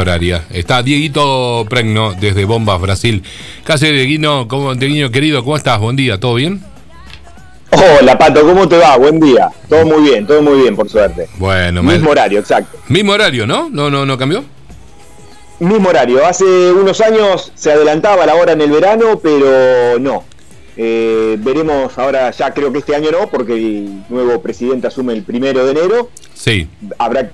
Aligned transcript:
horaria. 0.00 0.44
Está 0.50 0.82
Dieguito 0.82 1.66
Pregno 1.68 2.14
desde 2.14 2.44
Bombas, 2.44 2.80
Brasil. 2.80 3.22
Casi 3.64 3.90
Dieguino, 3.90 4.48
¿cómo, 4.48 4.74
Dieguino 4.74 5.10
querido, 5.10 5.44
¿cómo 5.44 5.56
estás? 5.56 5.78
Buen 5.78 5.96
día, 5.96 6.18
¿todo 6.18 6.34
bien? 6.34 6.62
Hola 7.70 8.18
Pato, 8.18 8.42
¿cómo 8.42 8.68
te 8.68 8.76
va? 8.76 8.96
Buen 8.96 9.20
día. 9.20 9.48
Todo 9.68 9.86
muy 9.86 10.02
bien, 10.02 10.26
todo 10.26 10.42
muy 10.42 10.62
bien, 10.62 10.74
por 10.74 10.88
suerte. 10.88 11.28
Bueno, 11.36 11.82
Mismo 11.82 12.10
horario, 12.10 12.40
exacto. 12.40 12.78
Mismo 12.88 13.12
horario, 13.12 13.46
¿no? 13.46 13.68
¿No, 13.70 13.90
no, 13.90 14.04
no 14.04 14.18
cambió? 14.18 14.44
Mismo 15.60 15.88
horario. 15.88 16.26
Hace 16.26 16.72
unos 16.72 17.00
años 17.00 17.52
se 17.54 17.70
adelantaba 17.70 18.26
la 18.26 18.34
hora 18.34 18.52
en 18.52 18.60
el 18.60 18.70
verano, 18.70 19.20
pero 19.22 19.98
no. 20.00 20.24
Eh, 20.76 21.36
veremos 21.38 21.96
ahora, 21.98 22.30
ya 22.30 22.52
creo 22.52 22.72
que 22.72 22.78
este 22.78 22.96
año 22.96 23.10
no, 23.10 23.28
porque 23.28 23.52
el 23.52 24.02
nuevo 24.08 24.40
presidente 24.40 24.86
asume 24.86 25.12
el 25.12 25.22
primero 25.22 25.64
de 25.64 25.72
enero. 25.72 26.10
Sí. 26.34 26.66
Habrá 26.98 27.30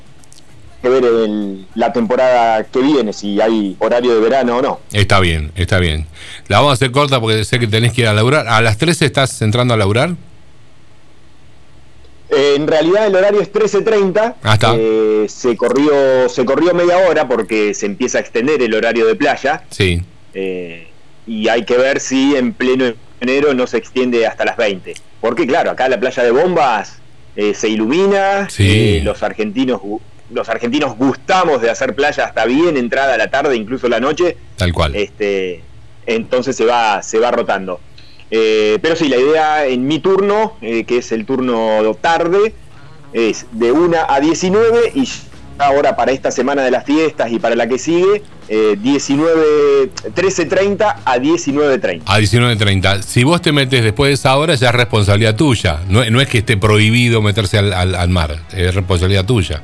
que 0.86 1.00
ver 1.00 1.04
en 1.24 1.66
la 1.74 1.92
temporada 1.92 2.64
que 2.64 2.80
viene 2.80 3.12
si 3.12 3.40
hay 3.40 3.76
horario 3.78 4.14
de 4.14 4.20
verano 4.20 4.58
o 4.58 4.62
no. 4.62 4.80
Está 4.92 5.20
bien, 5.20 5.52
está 5.56 5.78
bien. 5.78 6.06
La 6.48 6.58
vamos 6.58 6.70
a 6.70 6.74
hacer 6.74 6.90
corta 6.90 7.20
porque 7.20 7.44
sé 7.44 7.58
que 7.58 7.66
tenés 7.66 7.92
que 7.92 8.02
ir 8.02 8.06
a 8.06 8.12
laburar. 8.12 8.48
¿A 8.48 8.60
las 8.60 8.78
13 8.78 9.06
estás 9.06 9.42
entrando 9.42 9.74
a 9.74 9.76
laburar? 9.76 10.14
Eh, 12.30 12.54
en 12.56 12.66
realidad 12.66 13.06
el 13.06 13.14
horario 13.14 13.40
es 13.40 13.52
13.30. 13.52 14.34
Ah, 14.42 14.58
eh, 14.78 15.26
se, 15.28 15.56
corrió, 15.56 16.28
se 16.28 16.44
corrió 16.44 16.74
media 16.74 16.98
hora 16.98 17.28
porque 17.28 17.74
se 17.74 17.86
empieza 17.86 18.18
a 18.18 18.20
extender 18.20 18.62
el 18.62 18.74
horario 18.74 19.06
de 19.06 19.14
playa. 19.14 19.62
Sí. 19.70 20.02
Eh, 20.34 20.88
y 21.26 21.48
hay 21.48 21.64
que 21.64 21.76
ver 21.76 22.00
si 22.00 22.36
en 22.36 22.52
pleno 22.52 22.92
enero 23.20 23.54
no 23.54 23.66
se 23.66 23.78
extiende 23.78 24.26
hasta 24.26 24.44
las 24.44 24.56
20. 24.56 24.94
Porque 25.20 25.46
claro, 25.46 25.70
acá 25.70 25.88
la 25.88 25.98
playa 25.98 26.22
de 26.22 26.30
Bombas 26.30 26.98
se 27.36 27.68
ilumina, 27.68 28.48
los 29.02 29.22
argentinos 29.22 29.82
los 30.30 30.48
argentinos 30.48 30.96
gustamos 30.96 31.60
de 31.60 31.70
hacer 31.70 31.94
playa 31.94 32.24
hasta 32.24 32.44
bien 32.44 32.76
entrada 32.76 33.16
la 33.16 33.30
tarde, 33.30 33.56
incluso 33.56 33.88
la 33.88 34.00
noche. 34.00 34.36
Tal 34.56 34.72
cual. 34.72 34.94
Este, 34.94 35.62
entonces 36.06 36.56
se 36.56 36.64
va, 36.64 37.02
se 37.02 37.18
va 37.18 37.30
rotando. 37.30 37.80
Eh, 38.30 38.78
pero 38.82 38.96
sí, 38.96 39.08
la 39.08 39.16
idea 39.16 39.66
en 39.66 39.86
mi 39.86 40.00
turno, 40.00 40.54
eh, 40.60 40.84
que 40.84 40.98
es 40.98 41.12
el 41.12 41.26
turno 41.26 41.80
tarde, 42.00 42.54
es 43.12 43.46
de 43.52 43.72
1 43.72 43.96
a 44.08 44.20
19 44.20 44.92
y 44.94 45.08
ahora 45.58 45.96
para 45.96 46.12
esta 46.12 46.30
semana 46.30 46.62
de 46.62 46.70
las 46.70 46.84
fiestas 46.84 47.30
y 47.30 47.38
para 47.38 47.54
la 47.54 47.68
que 47.68 47.78
sigue, 47.78 48.22
eh, 48.48 48.76
19, 48.78 49.90
13.30 50.14 50.96
a 51.04 51.16
19.30. 51.18 52.02
A 52.04 52.18
19.30. 52.18 53.02
Si 53.02 53.24
vos 53.24 53.40
te 53.40 53.52
metes 53.52 53.82
después 53.82 54.10
de 54.10 54.14
esa 54.14 54.36
hora, 54.36 54.54
ya 54.54 54.68
es 54.68 54.74
responsabilidad 54.74 55.36
tuya. 55.36 55.80
No, 55.88 56.02
es 56.02 56.28
que 56.28 56.38
esté 56.38 56.56
prohibido 56.56 57.22
meterse 57.22 57.58
al, 57.58 57.94
al 57.94 58.08
mar, 58.08 58.36
es 58.52 58.74
responsabilidad 58.74 59.24
tuya. 59.24 59.62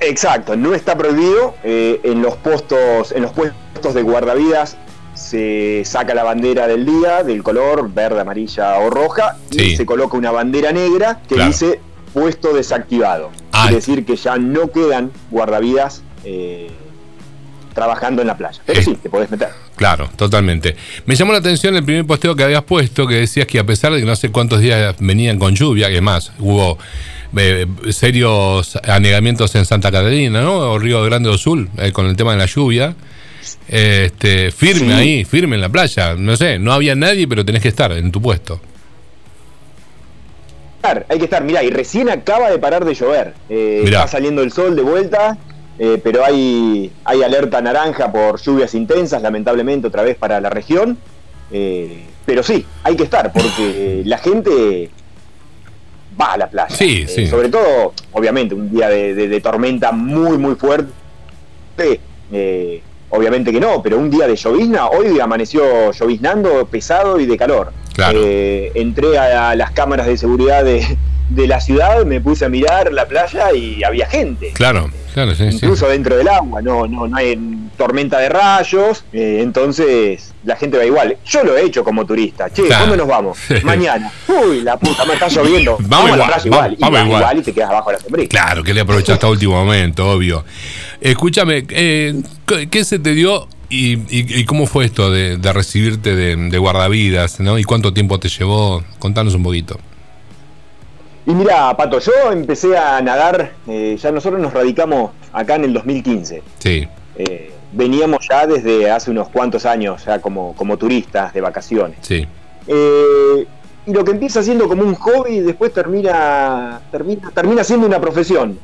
Exacto, 0.00 0.56
no 0.56 0.74
está 0.74 0.96
prohibido. 0.96 1.54
Eh, 1.64 2.00
en 2.04 2.22
los 2.22 2.36
puestos, 2.36 3.12
en 3.12 3.22
los 3.22 3.32
puestos 3.32 3.94
de 3.94 4.02
guardavidas 4.02 4.76
se 5.14 5.82
saca 5.84 6.14
la 6.14 6.22
bandera 6.22 6.68
del 6.68 6.86
día 6.86 7.24
del 7.24 7.42
color 7.42 7.92
verde, 7.92 8.20
amarilla 8.20 8.78
o 8.78 8.88
roja 8.88 9.36
y 9.50 9.76
se 9.76 9.84
coloca 9.84 10.16
una 10.16 10.30
bandera 10.30 10.70
negra 10.70 11.20
que 11.28 11.44
dice 11.44 11.80
puesto 12.14 12.52
desactivado. 12.52 13.30
Ah. 13.52 13.62
Quiere 13.62 13.76
decir 13.76 14.04
que 14.06 14.16
ya 14.16 14.36
no 14.38 14.70
quedan 14.70 15.10
guardavidas 15.30 16.02
eh, 16.24 16.70
trabajando 17.74 18.22
en 18.22 18.28
la 18.28 18.36
playa. 18.36 18.60
Pero 18.64 18.82
sí, 18.82 18.96
te 18.96 19.08
podés 19.08 19.30
meter. 19.30 19.48
Claro, 19.76 20.08
totalmente. 20.16 20.76
Me 21.06 21.14
llamó 21.14 21.32
la 21.32 21.38
atención 21.38 21.76
el 21.76 21.84
primer 21.84 22.06
posteo 22.06 22.34
que 22.34 22.44
habías 22.44 22.64
puesto, 22.64 23.06
que 23.06 23.14
decías 23.14 23.46
que 23.46 23.58
a 23.58 23.64
pesar 23.64 23.92
de 23.92 24.00
que 24.00 24.06
no 24.06 24.16
sé 24.16 24.30
cuántos 24.30 24.60
días 24.60 24.96
venían 24.98 25.38
con 25.38 25.54
lluvia, 25.54 25.88
que 25.88 26.00
más, 26.00 26.32
hubo 26.38 26.78
eh, 27.36 27.66
serios 27.90 28.76
anegamientos 28.76 29.54
en 29.54 29.66
Santa 29.66 29.90
Catarina, 29.90 30.40
¿no? 30.40 30.72
O 30.72 30.78
Río 30.78 31.02
Grande 31.02 31.28
do 31.28 31.36
Sul, 31.36 31.68
eh, 31.76 31.92
con 31.92 32.06
el 32.06 32.16
tema 32.16 32.32
de 32.32 32.38
la 32.38 32.46
lluvia. 32.46 32.94
Este, 33.68 34.50
firme 34.50 34.94
ahí, 34.94 35.24
firme 35.24 35.56
en 35.56 35.60
la 35.60 35.68
playa. 35.68 36.14
No 36.14 36.36
sé, 36.36 36.58
no 36.58 36.72
había 36.72 36.94
nadie, 36.94 37.28
pero 37.28 37.44
tenés 37.44 37.62
que 37.62 37.68
estar 37.68 37.92
en 37.92 38.10
tu 38.10 38.22
puesto. 38.22 38.60
Hay 40.82 41.18
que 41.18 41.24
estar, 41.24 41.44
mirá, 41.44 41.62
y 41.62 41.70
recién 41.70 42.08
acaba 42.08 42.50
de 42.50 42.58
parar 42.58 42.84
de 42.84 42.94
llover. 42.94 43.34
Eh, 43.50 43.82
está 43.84 44.08
saliendo 44.08 44.42
el 44.42 44.52
sol 44.52 44.74
de 44.74 44.82
vuelta, 44.82 45.36
pero 46.02 46.24
hay, 46.24 46.90
hay 47.04 47.22
alerta 47.22 47.60
naranja 47.60 48.10
por 48.10 48.40
lluvias 48.40 48.74
intensas, 48.74 49.20
lamentablemente, 49.20 49.88
otra 49.88 50.02
vez 50.02 50.16
para 50.16 50.40
la 50.40 50.48
región. 50.48 50.96
pero 52.24 52.42
sí, 52.42 52.64
hay 52.84 52.96
que 52.96 53.02
estar, 53.02 53.32
porque 53.32 54.02
la 54.06 54.16
gente 54.16 54.90
va 56.20 56.32
a 56.32 56.38
la 56.38 56.48
playa. 56.48 56.74
Sí, 56.74 57.06
eh, 57.08 57.26
Sobre 57.28 57.48
todo, 57.48 57.94
obviamente, 58.12 58.54
un 58.54 58.70
día 58.70 58.88
de, 58.88 59.40
tormenta 59.40 59.92
muy, 59.92 60.38
muy 60.38 60.54
fuerte. 60.54 60.92
Eh, 62.32 62.82
obviamente 63.10 63.52
que 63.52 63.60
no, 63.60 63.82
pero 63.82 63.98
un 63.98 64.10
día 64.10 64.26
de 64.26 64.36
llovizna, 64.36 64.88
hoy 64.88 65.18
amaneció 65.20 65.92
lloviznando 65.92 66.66
pesado 66.66 67.18
y 67.20 67.26
de 67.26 67.36
calor. 67.36 67.72
Claro. 67.94 68.20
Eh, 68.22 68.72
entré 68.74 69.18
a, 69.18 69.54
las 69.54 69.70
cámaras 69.72 70.06
de 70.06 70.16
seguridad 70.16 70.64
de, 70.64 70.98
de 71.30 71.46
la 71.46 71.60
ciudad, 71.60 72.04
me 72.04 72.20
puse 72.20 72.44
a 72.44 72.48
mirar 72.48 72.92
la 72.92 73.06
playa 73.06 73.52
y 73.52 73.82
había 73.82 74.06
gente. 74.06 74.52
Claro, 74.54 74.90
claro, 75.14 75.34
sí, 75.34 75.44
Incluso 75.44 75.88
dentro 75.88 76.16
del 76.16 76.28
agua, 76.28 76.62
no, 76.62 76.86
no, 76.86 77.06
no 77.06 77.16
hay 77.16 77.36
tormenta 77.78 78.18
de 78.18 78.28
rayos, 78.28 79.04
eh, 79.12 79.38
entonces 79.40 80.34
la 80.44 80.56
gente 80.56 80.76
va 80.76 80.84
igual. 80.84 81.16
Yo 81.24 81.44
lo 81.44 81.56
he 81.56 81.64
hecho 81.64 81.82
como 81.82 82.04
turista. 82.04 82.50
Che, 82.50 82.64
¿cuándo 82.66 82.96
nos 82.96 83.06
vamos? 83.06 83.38
Mañana. 83.62 84.12
Uy, 84.28 84.60
la 84.60 84.76
puta, 84.76 85.06
me 85.06 85.14
está 85.14 85.28
lloviendo. 85.28 85.78
vamos, 85.82 86.10
a 86.10 86.16
la 86.16 86.26
playa 86.26 86.42
igual. 86.44 86.76
Vamos, 86.78 87.06
igual. 87.06 87.38
y 87.38 87.42
te 87.42 87.54
quedas 87.54 87.70
abajo 87.70 87.90
de 87.90 87.96
la 87.96 88.02
sombrilla. 88.02 88.28
Claro, 88.28 88.62
que 88.62 88.74
le 88.74 88.82
aprovechaste 88.82 89.24
a 89.24 89.30
último 89.30 89.52
momento, 89.64 90.10
obvio. 90.10 90.44
Escúchame, 91.00 91.64
eh, 91.70 92.20
¿qué 92.70 92.84
se 92.84 92.98
te 92.98 93.14
dio 93.14 93.48
y, 93.70 94.44
cómo 94.44 94.66
fue 94.66 94.84
esto 94.84 95.10
de, 95.10 95.38
recibirte 95.52 96.14
de, 96.14 96.36
de, 96.36 96.58
guardavidas, 96.58 97.40
¿no? 97.40 97.58
¿Y 97.58 97.64
cuánto 97.64 97.94
tiempo 97.94 98.18
te 98.18 98.28
llevó? 98.28 98.82
Contanos 98.98 99.34
un 99.34 99.42
poquito. 99.44 99.78
Y 101.28 101.32
mira, 101.32 101.76
Pato, 101.76 101.98
yo 101.98 102.32
empecé 102.32 102.78
a 102.78 103.02
nadar, 103.02 103.52
eh, 103.66 103.98
ya 104.00 104.10
nosotros 104.10 104.40
nos 104.40 104.54
radicamos 104.54 105.10
acá 105.30 105.56
en 105.56 105.64
el 105.64 105.74
2015. 105.74 106.42
Sí. 106.58 106.88
Eh, 107.16 107.52
veníamos 107.72 108.26
ya 108.28 108.46
desde 108.46 108.90
hace 108.90 109.10
unos 109.10 109.28
cuantos 109.28 109.66
años, 109.66 110.04
ya 110.04 110.20
como, 110.20 110.54
como 110.54 110.76
turistas 110.76 111.32
de 111.32 111.40
vacaciones. 111.40 111.98
Sí. 112.02 112.26
Eh, 112.66 113.46
y 113.86 113.92
lo 113.92 114.04
que 114.04 114.10
empieza 114.10 114.42
siendo 114.42 114.68
como 114.68 114.82
un 114.82 114.94
hobby, 114.94 115.40
después 115.40 115.72
termina, 115.72 116.80
termina, 116.90 117.30
termina 117.30 117.64
siendo 117.64 117.86
una 117.86 118.00
profesión. 118.00 118.58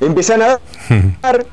Empecé 0.00 0.34
a 0.34 0.38
nadar, 0.38 0.60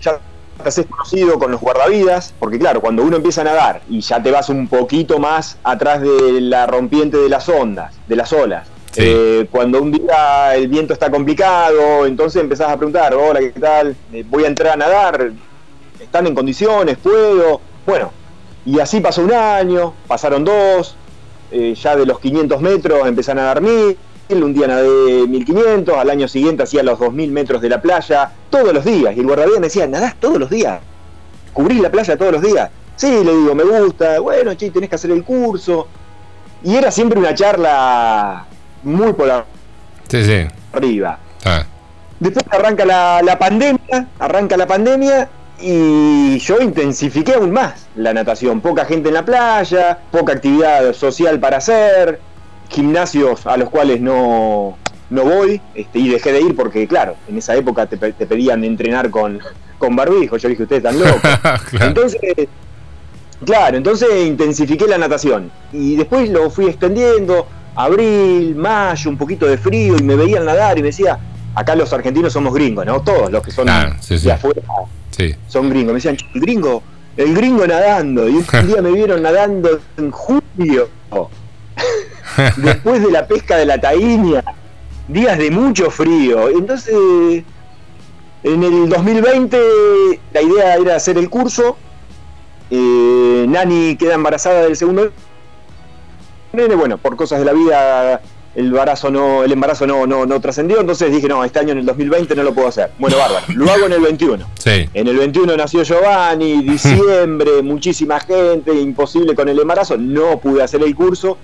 ya 0.00 0.20
te 0.62 0.68
haces 0.68 0.86
conocido 0.86 1.38
con 1.38 1.50
los 1.50 1.60
guardavidas, 1.60 2.34
porque 2.38 2.58
claro, 2.58 2.80
cuando 2.80 3.02
uno 3.02 3.16
empieza 3.16 3.40
a 3.40 3.44
nadar 3.44 3.80
y 3.88 4.00
ya 4.00 4.22
te 4.22 4.30
vas 4.30 4.50
un 4.50 4.68
poquito 4.68 5.18
más 5.18 5.56
atrás 5.64 6.02
de 6.02 6.40
la 6.40 6.66
rompiente 6.66 7.16
de 7.16 7.28
las 7.28 7.48
ondas, 7.48 7.94
de 8.06 8.16
las 8.16 8.32
olas, 8.32 8.68
eh, 8.96 9.46
cuando 9.50 9.82
un 9.82 9.92
día 9.92 10.54
el 10.54 10.68
viento 10.68 10.92
está 10.92 11.10
complicado, 11.10 12.06
entonces 12.06 12.42
empezás 12.42 12.70
a 12.70 12.76
preguntar, 12.76 13.14
hola, 13.14 13.40
¿qué 13.40 13.50
tal? 13.50 13.96
Eh, 14.12 14.24
voy 14.28 14.44
a 14.44 14.48
entrar 14.48 14.74
a 14.74 14.76
nadar, 14.76 15.32
¿están 16.00 16.26
en 16.26 16.34
condiciones? 16.34 16.96
¿Puedo? 16.98 17.60
Bueno, 17.86 18.12
y 18.64 18.80
así 18.80 19.00
pasó 19.00 19.22
un 19.22 19.32
año, 19.32 19.94
pasaron 20.06 20.44
dos, 20.44 20.96
eh, 21.50 21.74
ya 21.74 21.96
de 21.96 22.06
los 22.06 22.18
500 22.18 22.60
metros 22.60 23.06
empecé 23.06 23.32
a 23.32 23.34
nadar 23.34 23.60
mil, 23.60 23.96
un 24.28 24.54
día 24.54 24.66
nadé 24.66 25.26
1500, 25.26 25.96
al 25.96 26.10
año 26.10 26.26
siguiente 26.26 26.62
hacía 26.62 26.82
los 26.82 26.98
2000 26.98 27.30
metros 27.30 27.62
de 27.62 27.68
la 27.68 27.80
playa, 27.80 28.32
todos 28.50 28.72
los 28.72 28.84
días, 28.84 29.16
y 29.16 29.20
el 29.20 29.26
guardavidas 29.26 29.60
me 29.60 29.66
decía, 29.66 29.86
¿nadás 29.86 30.16
todos 30.18 30.38
los 30.38 30.50
días? 30.50 30.80
¿Cubrís 31.52 31.80
la 31.80 31.90
playa 31.90 32.16
todos 32.16 32.32
los 32.32 32.42
días? 32.42 32.70
Sí, 32.96 33.22
le 33.24 33.36
digo, 33.36 33.54
me 33.54 33.64
gusta, 33.64 34.20
bueno, 34.20 34.54
che, 34.54 34.70
tenés 34.70 34.88
que 34.88 34.96
hacer 34.96 35.10
el 35.10 35.22
curso. 35.22 35.86
Y 36.64 36.74
era 36.74 36.90
siempre 36.90 37.18
una 37.18 37.34
charla 37.34 38.46
muy 38.82 39.12
por 39.12 39.30
arriba. 40.72 41.18
Ah. 41.44 41.64
Después 42.18 42.44
arranca 42.50 42.84
la, 42.84 43.36
pandemia, 43.38 44.08
arranca 44.18 44.56
la 44.56 44.66
pandemia 44.66 45.28
y 45.60 46.38
yo 46.38 46.60
intensifiqué 46.60 47.34
aún 47.34 47.50
más 47.50 47.86
la 47.94 48.14
natación. 48.14 48.60
Poca 48.60 48.84
gente 48.84 49.08
en 49.08 49.14
la 49.14 49.24
playa, 49.24 49.98
poca 50.10 50.32
actividad 50.34 50.92
social 50.94 51.38
para 51.38 51.58
hacer, 51.58 52.20
gimnasios 52.70 53.46
a 53.46 53.56
los 53.56 53.68
cuales 53.68 54.00
no, 54.00 54.78
no 55.10 55.24
voy 55.24 55.60
este, 55.74 55.98
y 55.98 56.08
dejé 56.08 56.32
de 56.32 56.40
ir 56.40 56.56
porque, 56.56 56.86
claro, 56.88 57.16
en 57.28 57.38
esa 57.38 57.54
época 57.54 57.86
te, 57.86 57.98
pedían 57.98 58.64
entrenar 58.64 59.10
con, 59.10 59.40
con 59.78 59.94
barbijo. 59.94 60.38
Yo 60.38 60.48
dije, 60.48 60.62
ustedes 60.62 60.84
están 60.84 60.98
locos. 60.98 61.20
Entonces, 61.80 62.20
claro, 63.44 63.76
entonces 63.76 64.08
intensifiqué 64.26 64.86
la 64.86 64.96
natación 64.96 65.50
y 65.70 65.96
después 65.96 66.30
lo 66.30 66.48
fui 66.48 66.66
extendiendo 66.66 67.46
abril, 67.76 68.56
mayo, 68.56 69.10
un 69.10 69.16
poquito 69.16 69.46
de 69.46 69.58
frío 69.58 69.96
y 69.96 70.02
me 70.02 70.16
veían 70.16 70.44
nadar 70.44 70.78
y 70.78 70.82
me 70.82 70.88
decía, 70.88 71.18
acá 71.54 71.74
los 71.74 71.92
argentinos 71.92 72.32
somos 72.32 72.52
gringos, 72.52 72.84
¿no? 72.84 73.00
Todos 73.02 73.30
los 73.30 73.42
que 73.42 73.50
son 73.50 73.66
de 73.66 74.32
afuera 74.32 74.62
son 75.48 75.70
gringos. 75.70 75.92
Me 75.92 75.94
decían, 75.94 76.16
el 76.34 76.40
gringo, 76.40 76.82
el 77.16 77.34
gringo 77.34 77.66
nadando. 77.66 78.28
Y 78.28 78.36
un 78.36 78.46
día 78.66 78.82
me 78.82 78.92
vieron 78.92 79.22
nadando 79.22 79.80
en 79.96 80.10
julio, 80.10 80.88
después 82.56 83.02
de 83.02 83.10
la 83.10 83.26
pesca 83.26 83.56
de 83.56 83.66
la 83.66 83.80
taíña, 83.80 84.42
días 85.08 85.38
de 85.38 85.50
mucho 85.50 85.90
frío. 85.90 86.48
Entonces 86.48 87.44
En 88.42 88.62
el 88.62 88.88
2020 88.88 89.58
la 90.32 90.42
idea 90.42 90.74
era 90.76 90.96
hacer 90.96 91.18
el 91.18 91.30
curso. 91.30 91.76
Eh, 92.70 93.46
Nani 93.48 93.96
queda 93.96 94.14
embarazada 94.14 94.62
del 94.62 94.76
segundo 94.76 95.12
nene. 96.56 96.74
Bueno, 96.74 96.98
por 96.98 97.16
cosas 97.16 97.38
de 97.38 97.44
la 97.44 97.52
vida 97.52 98.20
el 98.54 98.66
embarazo 98.68 99.10
no, 99.10 99.44
el 99.44 99.52
embarazo 99.52 99.86
no, 99.86 100.06
no, 100.06 100.24
no 100.24 100.40
trascendió, 100.40 100.80
entonces 100.80 101.12
dije, 101.12 101.28
no, 101.28 101.44
este 101.44 101.58
año 101.58 101.72
en 101.72 101.78
el 101.78 101.84
2020 101.86 102.34
no 102.36 102.42
lo 102.42 102.54
puedo 102.54 102.68
hacer. 102.68 102.90
Bueno, 102.98 103.18
bárbaro, 103.18 103.44
lo 103.54 103.70
hago 103.70 103.84
en 103.84 103.92
el 103.92 104.00
21. 104.00 104.46
Sí. 104.58 104.88
En 104.94 105.06
el 105.08 105.16
21 105.18 105.56
nació 105.58 105.82
Giovanni, 105.82 106.62
diciembre, 106.66 107.60
muchísima 107.62 108.18
gente, 108.18 108.72
imposible 108.72 109.34
con 109.34 109.48
el 109.50 109.58
embarazo, 109.58 109.98
no 109.98 110.38
pude 110.40 110.62
hacer 110.62 110.82
el 110.82 110.94
curso. 110.94 111.36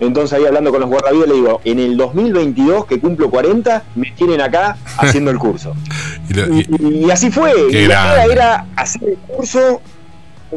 Entonces 0.00 0.38
ahí 0.38 0.44
hablando 0.46 0.70
con 0.70 0.80
los 0.80 0.88
guardavidas 0.90 1.26
le 1.28 1.34
digo, 1.36 1.60
en 1.64 1.78
el 1.80 1.96
2022 1.96 2.84
que 2.86 3.00
cumplo 3.00 3.30
40, 3.30 3.82
me 3.96 4.12
tienen 4.12 4.40
acá 4.42 4.76
haciendo 4.98 5.30
el 5.30 5.38
curso. 5.38 5.72
Y 6.28 6.34
lo- 6.34 6.54
y- 6.54 6.66
Y, 6.68 7.06
y 7.06 7.10
así 7.10 7.30
fue. 7.30 7.52
La 7.72 7.78
idea 7.80 8.24
era 8.26 8.66
hacer 8.76 9.02
el 9.04 9.16
curso 9.34 9.80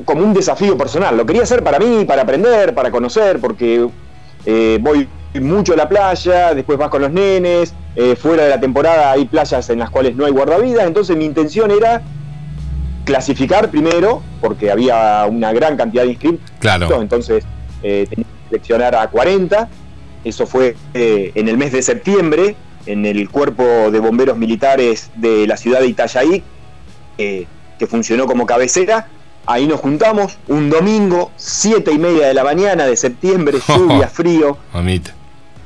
como 0.06 0.24
un 0.24 0.34
desafío 0.34 0.78
personal. 0.78 1.18
Lo 1.18 1.26
quería 1.26 1.44
hacer 1.44 1.64
para 1.64 1.80
mí, 1.80 2.06
para 2.06 2.24
aprender, 2.24 2.74
para 2.74 2.92
conocer, 2.92 3.40
porque 3.40 3.88
eh, 4.46 4.80
voy 4.82 5.08
mucho 5.40 5.74
a 5.74 5.78
la 5.78 5.88
playa, 5.88 6.54
después 6.54 6.78
vas 6.78 6.90
con 6.90 7.02
los 7.02 7.12
nenes, 7.12 7.74
eh, 7.96 8.16
fuera 8.16 8.44
de 8.44 8.50
la 8.50 8.60
temporada 8.60 9.12
hay 9.12 9.26
playas 9.26 9.70
en 9.70 9.80
las 9.80 9.90
cuales 9.90 10.16
no 10.16 10.26
hay 10.26 10.32
guardavidas, 10.32 10.86
entonces 10.86 11.16
mi 11.16 11.26
intención 11.26 11.72
era 11.72 12.02
clasificar 13.06 13.70
primero, 13.70 14.22
porque 14.42 14.72
había 14.72 15.26
una 15.30 15.54
gran 15.54 15.78
cantidad 15.78 16.04
de 16.04 16.10
inscriptos, 16.10 16.52
claro. 16.60 17.02
entonces 17.02 17.46
eh, 17.82 18.08
tenía 18.10 18.26
que 18.26 18.50
seleccionar 18.50 18.96
a 18.96 19.08
40, 19.08 19.70
eso 20.26 20.46
fue 20.46 20.76
en 20.94 21.48
el 21.48 21.58
mes 21.58 21.72
de 21.72 21.82
septiembre, 21.82 22.56
en 22.86 23.06
el 23.06 23.30
cuerpo 23.30 23.64
de 23.92 24.00
bomberos 24.00 24.38
militares 24.38 25.12
de 25.16 25.48
la 25.48 25.58
ciudad 25.58 25.80
de 25.80 25.88
Itajaí, 25.88 26.44
eh, 27.18 27.46
que 27.78 27.88
funcionó 27.88 28.26
como 28.26 28.46
cabecera. 28.46 29.08
Ahí 29.46 29.68
nos 29.68 29.80
juntamos 29.80 30.38
un 30.48 30.70
domingo, 30.70 31.32
siete 31.36 31.92
y 31.92 31.98
media 31.98 32.28
de 32.28 32.34
la 32.34 32.44
mañana 32.44 32.86
de 32.86 32.96
septiembre, 32.96 33.58
lluvia, 33.68 34.08
frío, 34.08 34.58
Mamita. 34.74 35.14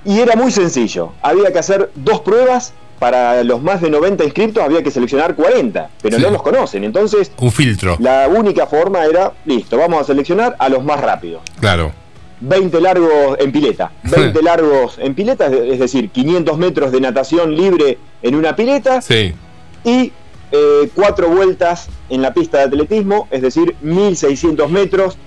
y 0.05 0.19
era 0.19 0.35
muy 0.35 0.51
sencillo. 0.51 1.11
Había 1.21 1.51
que 1.51 1.59
hacer 1.59 1.91
dos 1.95 2.21
pruebas. 2.21 2.73
Para 2.99 3.43
los 3.43 3.61
más 3.61 3.81
de 3.81 3.89
90 3.89 4.23
inscriptos 4.23 4.63
había 4.63 4.81
que 4.81 4.89
seleccionar 4.89 5.35
40, 5.35 5.89
pero 6.01 6.15
Sí. 6.15 6.23
no 6.23 6.29
los 6.29 6.41
conocen. 6.41 6.85
Entonces, 6.85 7.29
Un 7.37 7.51
filtro. 7.51 7.97
la 7.99 8.29
única 8.29 8.67
forma 8.67 9.03
era, 9.03 9.33
listo, 9.43 9.77
vamos 9.77 9.99
a 9.99 10.03
seleccionar 10.05 10.55
a 10.57 10.69
los 10.69 10.81
más 10.81 11.01
rápidos. 11.01 11.41
Claro. 11.59 11.91
20 12.39 12.79
largos 12.79 13.37
en 13.39 13.51
pileta. 13.51 13.91
20 14.03 14.41
largos 14.41 14.97
en 14.97 15.13
pileta, 15.13 15.47
es 15.47 15.73
es 15.73 15.79
decir, 15.79 16.09
500 16.09 16.57
metros 16.57 16.93
de 16.93 17.01
natación 17.01 17.53
libre 17.53 17.97
en 18.21 18.33
una 18.35 18.55
pileta 18.55 19.01
Sí. 19.01 19.33
y 19.83 20.13
eh, 20.51 20.89
cuatro 20.93 21.29
vueltas 21.29 21.87
en 22.09 22.21
la 22.21 22.33
pista 22.33 22.59
de 22.59 22.63
atletismo, 22.65 23.27
es 23.31 23.41
decir, 23.41 23.75
1600 23.81 24.69
metros. 24.69 25.17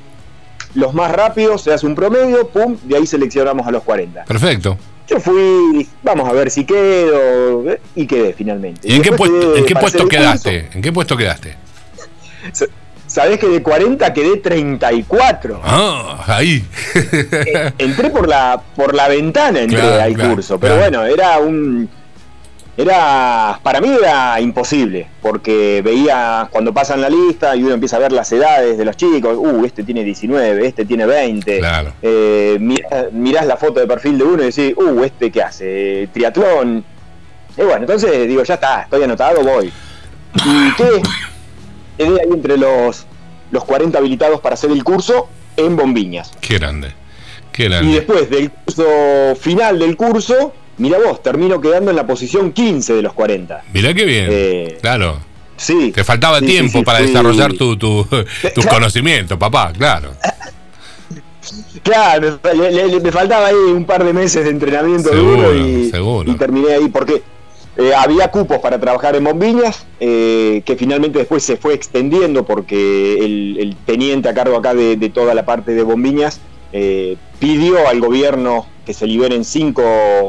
Los 0.75 0.93
más 0.95 1.11
rápidos, 1.11 1.63
se 1.63 1.73
hace 1.73 1.87
un 1.87 1.95
promedio, 1.95 2.49
pum, 2.49 2.77
de 2.85 2.97
ahí 2.97 3.07
seleccionamos 3.07 3.67
a 3.67 3.71
los 3.71 3.83
40. 3.83 4.25
Perfecto. 4.25 4.77
Yo 5.09 5.19
fui, 5.19 5.89
vamos 6.03 6.29
a 6.29 6.33
ver 6.33 6.51
si 6.51 6.65
quedo, 6.65 7.71
eh, 7.71 7.81
y 7.95 8.07
quedé 8.07 8.35
finalmente. 8.35 8.87
¿Y 8.87 8.95
en 8.97 9.03
qué, 9.03 9.13
puesto, 9.13 9.57
en 9.57 9.65
qué 9.65 9.75
quedaste? 10.09 10.69
¿En 10.75 10.83
qué 10.83 10.93
puesto 10.93 11.17
quedaste? 11.17 11.57
Sabés 13.07 13.39
que 13.39 13.49
de 13.49 13.63
40 13.63 14.13
quedé 14.13 14.37
34. 14.37 15.63
Ah, 15.65 16.25
ahí. 16.27 16.63
Eh, 16.95 17.73
entré 17.79 18.11
por 18.11 18.29
la 18.29 18.61
por 18.77 18.95
la 18.95 19.09
ventana 19.09 19.61
entré 19.61 19.81
Claro, 19.81 20.03
al 20.03 20.15
claro, 20.15 20.35
curso 20.35 20.61
pero 20.61 20.75
claro. 20.77 20.91
bueno 20.91 21.15
era 21.15 21.39
un 21.39 21.89
era 22.81 23.59
para 23.63 23.81
mí 23.81 23.89
era 24.01 24.41
imposible 24.41 25.09
porque 25.21 25.83
veía 25.85 26.49
cuando 26.53 26.73
pasan 26.73 27.01
la 27.01 27.11
lista 27.11 27.57
y 27.57 27.65
uno 27.65 27.75
empieza 27.75 27.97
a 27.97 27.99
ver 27.99 28.13
las 28.13 28.31
edades 28.33 28.79
de 28.79 28.85
los 28.85 28.97
chicos 28.97 29.37
uh 29.37 29.65
este 29.65 29.83
tiene 29.83 30.05
19 30.05 30.65
este 30.65 30.85
tiene 30.85 31.05
20 31.05 31.59
Claro. 31.59 31.93
eh, 32.01 32.57
mirás, 32.61 33.13
mirás 33.13 33.47
la 33.47 33.57
foto 33.57 33.81
de 33.81 33.87
perfil 33.89 34.17
de 34.17 34.25
uno 34.25 34.43
y 34.45 34.53
decís 34.53 34.75
uh 34.77 35.03
este 35.03 35.33
qué 35.33 35.43
hace 35.43 36.09
triatlón 36.13 36.85
y 37.57 37.63
bueno 37.63 37.81
entonces 37.81 38.29
digo 38.29 38.45
ya 38.45 38.55
está 38.55 38.83
estoy 38.83 39.03
anotado 39.03 39.43
voy 39.43 39.73
y 40.37 40.73
quedé 40.77 41.03
quedé 41.97 42.21
ahí 42.21 42.29
entre 42.33 42.57
los 42.59 43.07
los 43.51 43.65
40 43.65 43.99
habilitados 43.99 44.41
para 44.41 44.55
hacer 44.55 44.71
el 44.71 44.85
curso 44.85 45.29
en 45.57 45.75
Bombiñas 45.75 46.31
Qué 46.41 46.59
grande. 46.59 46.93
Qué 47.51 47.65
y 47.65 47.69
grande. 47.71 47.93
después 47.93 48.31
del 48.31 48.53
curso 48.53 48.85
final 49.41 49.81
del 49.81 49.97
curso, 49.97 50.53
mira 50.79 50.99
vos, 50.99 51.23
termino 51.23 51.61
quedando 51.61 51.91
en 51.91 51.97
la 51.97 52.07
posición 52.07 52.53
15 52.53 52.95
de 52.95 53.03
los 53.03 53.13
40. 53.13 53.63
Mirá 53.73 53.93
qué 53.95 54.05
bien. 54.05 54.27
Eh, 54.31 54.79
claro. 54.81 55.19
Sí. 55.57 55.91
Te 55.93 56.05
faltaba 56.05 56.39
sí, 56.41 56.47
tiempo 56.47 56.79
sí, 56.79 56.85
para 56.85 57.01
desarrollar 57.01 57.53
tu, 57.53 57.77
tu- 57.77 58.07
tus 58.55 58.67
conocimientos, 58.67 59.37
papá. 59.39 59.73
Claro. 59.77 60.13
Claro, 61.83 62.39
le- 62.55 62.71
le- 62.73 62.89
le- 62.89 63.01
me 63.01 63.13
faltaba 63.13 63.47
ahí 63.47 63.55
un 63.55 63.85
par 63.85 64.05
de 64.05 64.13
meses 64.13 64.45
de 64.45 64.51
entrenamiento 64.51 65.09
Seguro, 65.11 65.53
duro 65.53 65.55
y, 65.67 65.91
seguro. 65.91 66.31
y 66.31 66.35
terminé 66.37 66.75
ahí 66.75 66.89
porque 66.89 67.23
eh, 67.77 67.93
había 67.97 68.31
cupos 68.31 68.59
para 68.59 68.79
trabajar 68.79 69.17
en 69.17 69.25
Bombiñas, 69.25 69.87
eh, 70.01 70.63
que 70.67 70.77
finalmente 70.77 71.21
después 71.21 71.43
se 71.43 71.57
fue 71.57 71.75
extendiendo 71.75 72.45
porque 72.45 73.25
el, 73.25 73.57
el 73.61 73.77
teniente 73.77 74.29
a 74.29 74.35
cargo 74.35 74.57
acá 74.59 74.75
de, 74.75 74.97
de 74.97 75.09
toda 75.09 75.35
la 75.35 75.47
parte 75.47 75.73
de 75.73 75.83
Bombiñas 75.85 76.41
eh, 76.73 77.17
pidió 77.39 77.89
al 77.89 78.01
gobierno 78.01 78.67
que 78.89 78.95
se 78.95 79.07
liberen 79.07 79.45
cinco 79.45 79.83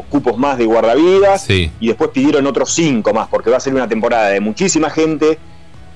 cupos 0.10 0.38
más 0.38 0.58
de 0.58 0.66
guardavidas 0.66 1.46
Sí. 1.46 1.72
y 1.80 1.88
después 1.88 2.10
pidieron 2.10 2.46
otros 2.46 2.74
cinco 2.74 3.14
más 3.14 3.30
porque 3.30 3.50
va 3.50 3.56
a 3.56 3.60
ser 3.62 3.74
una 3.74 3.88
temporada 3.88 4.28
de 4.28 4.42
muchísima 4.42 4.90
gente 4.90 5.40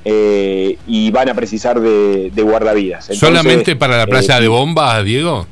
eh, 0.06 0.78
y 0.88 1.12
van 1.12 1.28
a 1.28 1.34
precisar 1.34 1.82
de, 1.82 2.32
de 2.34 2.42
guardavidas. 2.42 3.10
Entonces, 3.10 3.20
¿Solamente 3.20 3.76
para 3.76 3.98
la 3.98 4.08
playa 4.08 4.38
eh, 4.38 4.42
de 4.44 4.48
bombas, 4.48 5.04
Diego? 5.04 5.46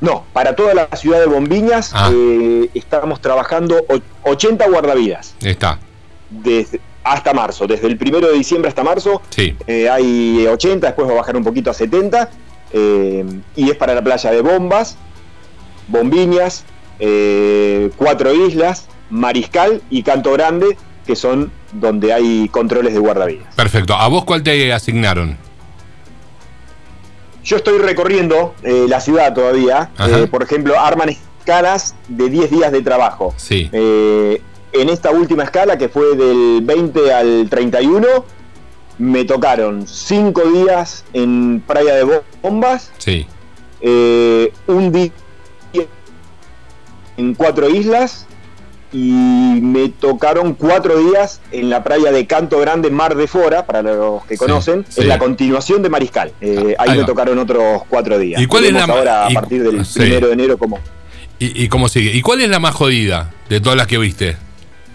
No, 0.00 0.24
para 0.32 0.54
toda 0.54 0.72
la 0.72 0.86
ciudad 0.96 1.18
de 1.18 1.26
Bombiñas 1.26 1.90
Ah. 1.92 2.12
eh, 2.14 2.70
estamos 2.74 3.20
trabajando 3.20 3.84
o- 3.88 4.30
80 4.30 4.68
guardavidas 4.68 5.34
Está. 5.40 5.80
desde, 6.30 6.80
hasta 7.02 7.34
marzo, 7.34 7.66
desde 7.66 7.88
el 7.88 7.96
primero 7.98 8.28
de 8.28 8.34
diciembre 8.34 8.68
hasta 8.68 8.84
marzo 8.84 9.20
Sí. 9.30 9.56
eh, 9.66 9.90
hay 9.90 10.46
80, 10.46 10.86
después 10.86 11.08
va 11.08 11.14
a 11.14 11.16
bajar 11.16 11.36
un 11.36 11.42
poquito 11.42 11.72
a 11.72 11.74
70 11.74 12.30
eh, 12.72 13.24
y 13.56 13.68
es 13.70 13.76
para 13.76 13.94
la 13.96 14.02
playa 14.02 14.30
de 14.30 14.40
Bombas, 14.42 14.96
Bombiñas, 15.88 16.64
eh, 17.00 17.90
Cuatro 17.96 18.32
Islas, 18.34 18.86
Mariscal 19.10 19.82
y 19.90 20.02
Canto 20.02 20.32
Grande, 20.32 20.76
que 21.06 21.16
son 21.16 21.50
donde 21.72 22.12
hay 22.12 22.48
controles 22.50 22.92
de 22.94 23.00
guardavidas. 23.00 23.54
Perfecto. 23.54 23.94
¿A 23.94 24.08
vos 24.08 24.24
cuál 24.24 24.42
te 24.42 24.72
asignaron? 24.72 25.36
Yo 27.44 27.56
estoy 27.56 27.78
recorriendo 27.78 28.54
eh, 28.62 28.84
la 28.88 29.00
ciudad 29.00 29.32
todavía. 29.32 29.90
Eh, 30.06 30.26
por 30.30 30.42
ejemplo, 30.42 30.78
arman 30.78 31.08
escalas 31.08 31.94
de 32.08 32.28
10 32.28 32.50
días 32.50 32.72
de 32.72 32.82
trabajo. 32.82 33.32
Sí. 33.38 33.70
Eh, 33.72 34.42
en 34.72 34.90
esta 34.90 35.10
última 35.10 35.44
escala, 35.44 35.78
que 35.78 35.88
fue 35.88 36.14
del 36.14 36.60
20 36.62 37.10
al 37.12 37.46
31, 37.48 38.06
me 38.98 39.24
tocaron 39.24 39.86
5 39.88 40.42
días 40.42 41.04
en 41.14 41.62
Playa 41.66 41.94
de 41.94 42.20
Bombas, 42.42 42.92
Sí. 42.98 43.26
un 44.66 44.92
día 44.92 45.10
en 47.18 47.34
cuatro 47.34 47.68
islas 47.68 48.24
y 48.90 49.12
me 49.60 49.90
tocaron 49.90 50.54
cuatro 50.54 50.96
días 50.98 51.42
en 51.52 51.68
la 51.68 51.84
playa 51.84 52.10
de 52.10 52.26
Canto 52.26 52.58
Grande, 52.58 52.88
Mar 52.90 53.14
de 53.16 53.26
Fora, 53.26 53.66
para 53.66 53.82
los 53.82 54.24
que 54.24 54.36
Sí, 54.36 54.38
conocen, 54.38 54.86
sí. 54.88 55.02
es 55.02 55.06
la 55.06 55.18
continuación 55.18 55.82
de 55.82 55.90
Mariscal. 55.90 56.32
Eh, 56.40 56.74
ahí 56.78 56.90
Ahí 56.92 56.98
me 56.98 57.04
tocaron 57.04 57.38
otros 57.38 57.82
cuatro 57.88 58.18
días. 58.18 58.40
¿Y 58.40 58.46
cuál 58.46 58.64
es 58.64 58.72
la- 58.72 58.84
ahora 58.84 59.26
a 59.26 59.30
partir 59.30 59.62
del 59.62 59.84
sí. 59.84 59.98
primero 60.00 60.28
de 60.28 60.32
enero 60.32 60.56
como 60.56 60.78
¿Y, 61.38 61.64
y 61.64 61.68
cómo 61.68 61.88
sigue? 61.88 62.12
¿Y 62.16 62.22
cuál 62.22 62.40
es 62.40 62.48
la 62.48 62.58
más 62.60 62.74
jodida 62.74 63.30
de 63.50 63.60
todas 63.60 63.76
las 63.76 63.86
que 63.86 63.98
viste? 63.98 64.36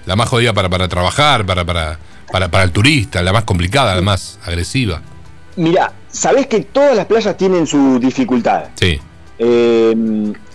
La 0.07 0.15
más 0.15 0.27
jodida 0.27 0.53
para, 0.53 0.67
para 0.69 0.87
trabajar, 0.87 1.45
para, 1.45 1.63
para, 1.63 1.99
para, 2.31 2.49
para 2.49 2.63
el 2.63 2.71
turista, 2.71 3.21
la 3.21 3.31
más 3.31 3.43
complicada, 3.43 3.95
la 3.95 4.01
más 4.01 4.39
agresiva. 4.43 5.01
Mira, 5.55 5.93
sabés 6.09 6.47
que 6.47 6.61
todas 6.61 6.97
las 6.97 7.05
playas 7.05 7.37
tienen 7.37 7.67
su 7.67 7.99
dificultad. 7.99 8.63
Sí. 8.75 8.99
Eh, 9.39 9.95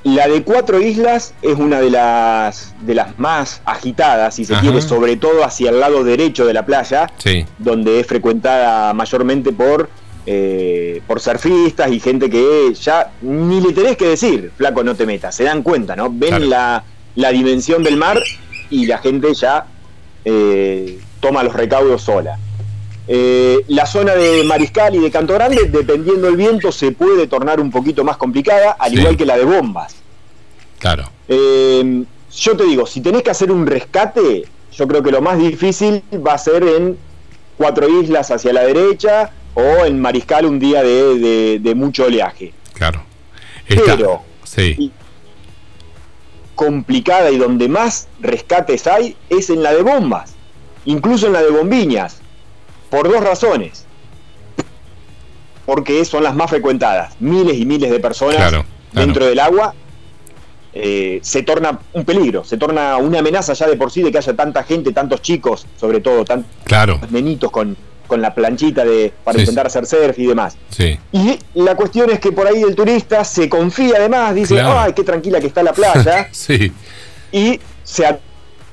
la 0.05 0.29
de 0.29 0.43
cuatro 0.45 0.81
islas 0.81 1.35
es 1.43 1.57
una 1.59 1.81
de 1.81 1.91
las 1.91 2.75
de 2.83 2.95
las 2.95 3.19
más 3.19 3.61
agitadas, 3.65 4.37
si 4.37 4.45
se 4.45 4.53
Ajá. 4.55 4.63
quiere, 4.63 4.81
sobre 4.81 5.17
todo 5.17 5.45
hacia 5.45 5.71
el 5.71 5.81
lado 5.81 6.05
derecho 6.05 6.47
de 6.47 6.55
la 6.55 6.65
playa, 6.65 7.11
Sí. 7.19 7.45
donde 7.59 8.01
es 8.01 8.07
frecuentada 8.07 8.95
mayormente 8.95 9.53
por 9.53 9.91
eh, 10.31 11.01
por 11.07 11.21
surfistas 11.21 11.91
y 11.91 12.01
gente 12.01 12.29
que 12.31 12.73
ya 12.75 13.13
ni 13.23 13.61
le 13.61 13.73
tenés 13.73 13.97
que 13.97 14.09
decir, 14.09 14.53
flaco, 14.57 14.85
no 14.85 14.95
te 14.95 15.07
metas, 15.07 15.35
se 15.35 15.45
dan 15.45 15.63
cuenta, 15.63 15.97
¿no? 15.97 16.11
Ven 16.11 16.29
Claro. 16.31 16.45
la, 16.47 16.85
la 17.17 17.31
dimensión 17.31 17.83
del 17.83 17.97
mar 17.97 18.21
y 18.71 18.87
la 18.87 18.99
gente 18.99 19.33
ya 19.35 19.65
eh, 20.25 20.99
toma 21.21 21.43
los 21.43 21.55
recaudos 21.55 22.03
sola. 22.03 22.39
Eh, 23.11 23.65
la 23.69 23.87
zona 23.87 24.15
de 24.15 24.45
Mariscal 24.45 24.95
y 24.95 24.99
de 24.99 25.11
Canto 25.11 25.33
Grande, 25.33 25.65
dependiendo 25.71 26.27
del 26.27 26.37
viento, 26.37 26.71
se 26.71 26.93
puede 26.93 27.27
tornar 27.27 27.59
un 27.59 27.71
poquito 27.71 28.05
más 28.05 28.19
complicada, 28.19 28.77
al 28.79 28.91
Sí. 28.93 28.99
igual 28.99 29.17
que 29.17 29.25
la 29.25 29.39
de 29.39 29.45
Bombas. 29.45 29.97
Claro. 30.79 31.11
Eh, 31.27 32.05
yo 32.37 32.57
te 32.57 32.65
digo, 32.65 32.87
si 32.87 33.01
tenés 33.01 33.23
que 33.23 33.31
hacer 33.31 33.51
un 33.51 33.67
rescate, 33.67 34.45
yo 34.73 34.87
creo 34.87 35.03
que 35.03 35.11
lo 35.11 35.23
más 35.23 35.39
difícil 35.39 36.03
va 36.15 36.35
a 36.35 36.39
ser 36.39 36.63
en 36.63 36.99
Cuatro 37.57 37.89
Islas 38.01 38.31
hacia 38.31 38.53
la 38.53 38.63
derecha 38.63 39.31
o 39.55 39.85
en 39.85 40.01
Mariscal 40.01 40.45
un 40.45 40.59
día 40.59 40.83
de, 40.83 41.73
mucho 41.75 42.05
oleaje. 42.05 42.53
Claro. 42.75 43.03
Pero 43.67 44.23
sí. 44.45 44.93
complicada 46.55 47.31
y 47.31 47.39
donde 47.39 47.69
más 47.69 48.09
rescates 48.21 48.87
hay 48.87 49.17
es 49.29 49.51
en 49.51 49.63
la 49.63 49.73
de 49.73 49.83
bombas, 49.83 50.35
incluso 50.85 51.27
en 51.27 51.33
la 51.33 51.43
de 51.43 51.51
bombiñas, 51.51 52.21
por 52.91 53.11
dos 53.11 53.23
razones. 53.23 53.85
Porque 55.67 56.05
son 56.05 56.23
las 56.23 56.35
más 56.35 56.51
frecuentadas, 56.51 57.15
miles 57.21 57.57
y 57.59 57.67
miles 57.67 57.91
de 57.91 58.01
personas 58.01 58.65
dentro 58.93 59.27
del 59.27 59.39
agua 59.39 59.75
eh, 60.81 61.19
se 61.23 61.43
torna 61.43 61.79
un 61.93 62.05
peligro, 62.05 62.45
se 62.45 62.57
torna 62.57 62.99
una 62.99 63.21
amenaza 63.21 63.55
ya 63.55 63.67
de 63.67 63.77
por 63.77 63.91
sí 63.91 64.03
de 64.03 64.13
que 64.13 64.19
haya 64.19 64.35
tanta 64.35 64.63
gente, 64.63 64.93
tantos 64.93 65.23
chicos, 65.23 65.67
sobre 65.77 66.01
todo, 66.01 66.25
tantos 66.25 66.51
claro. 66.63 67.01
nenitos 67.11 67.51
con, 67.51 67.77
con 68.07 68.21
la 68.21 68.35
planchita 68.35 68.85
de, 68.85 69.13
para 69.25 69.41
intentar 69.41 69.67
hacer 69.67 69.87
surf 69.87 70.19
y 70.19 70.27
demás. 70.27 70.57
Sí. 70.71 70.99
Y 71.11 71.39
la 71.55 71.75
cuestión 71.75 72.11
es 72.11 72.21
que 72.21 72.33
por 72.33 72.47
ahí 72.47 72.63
el 72.63 72.77
turista 72.77 73.25
se 73.25 73.49
confía 73.49 73.97
además, 73.97 74.35
dice, 74.35 74.61
ay, 74.61 74.93
qué 74.93 75.05
tranquila 75.05 75.41
que 75.41 75.47
está 75.47 75.63
la 75.63 75.73
playa. 75.73 76.29
sí. 76.33 76.71
Y 77.33 77.59
se 77.83 78.19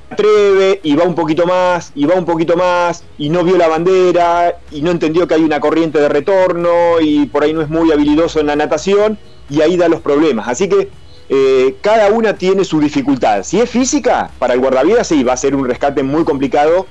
atreve 0.09 0.79
y 0.83 0.95
va 0.95 1.03
un 1.03 1.15
poquito 1.15 1.45
más, 1.45 1.91
y 1.95 2.05
va 2.05 2.15
un 2.15 2.25
poquito 2.25 2.55
más, 2.55 3.03
y 3.17 3.29
no 3.29 3.43
vio 3.43 3.57
la 3.57 3.67
bandera, 3.67 4.59
y 4.71 4.81
no 4.81 4.91
entendió 4.91 5.27
que 5.27 5.35
hay 5.35 5.43
una 5.43 5.59
corriente 5.59 5.99
de 5.99 6.09
retorno, 6.09 6.99
y 7.01 7.25
por 7.25 7.43
ahí 7.43 7.53
no 7.53 7.61
es 7.61 7.69
muy 7.69 7.91
habilidoso 7.91 8.39
en 8.39 8.47
la 8.47 8.55
natación, 8.55 9.17
y 9.49 9.61
ahí 9.61 9.77
da 9.77 9.87
los 9.87 10.01
problemas. 10.01 10.47
Así 10.47 10.69
que 10.69 10.89
eh, 11.29 11.75
cada 11.81 12.09
una 12.09 12.35
tiene 12.35 12.63
su 12.63 12.79
dificultad. 12.79 13.43
Si 13.43 13.59
es 13.59 13.69
física, 13.69 14.29
para 14.39 14.53
el 14.53 14.59
guardavidas 14.59 15.07
sí, 15.07 15.23
va 15.23 15.33
a 15.33 15.37
ser 15.37 15.55
un 15.55 15.67
rescate 15.67 16.03
muy 16.03 16.23
complicado 16.23 16.85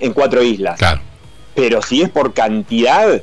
en 0.00 0.12
cuatro 0.12 0.42
islas. 0.42 0.78
Claro. 0.78 1.00
Pero 1.54 1.82
si 1.82 2.02
es 2.02 2.10
por 2.10 2.34
cantidad, 2.34 3.22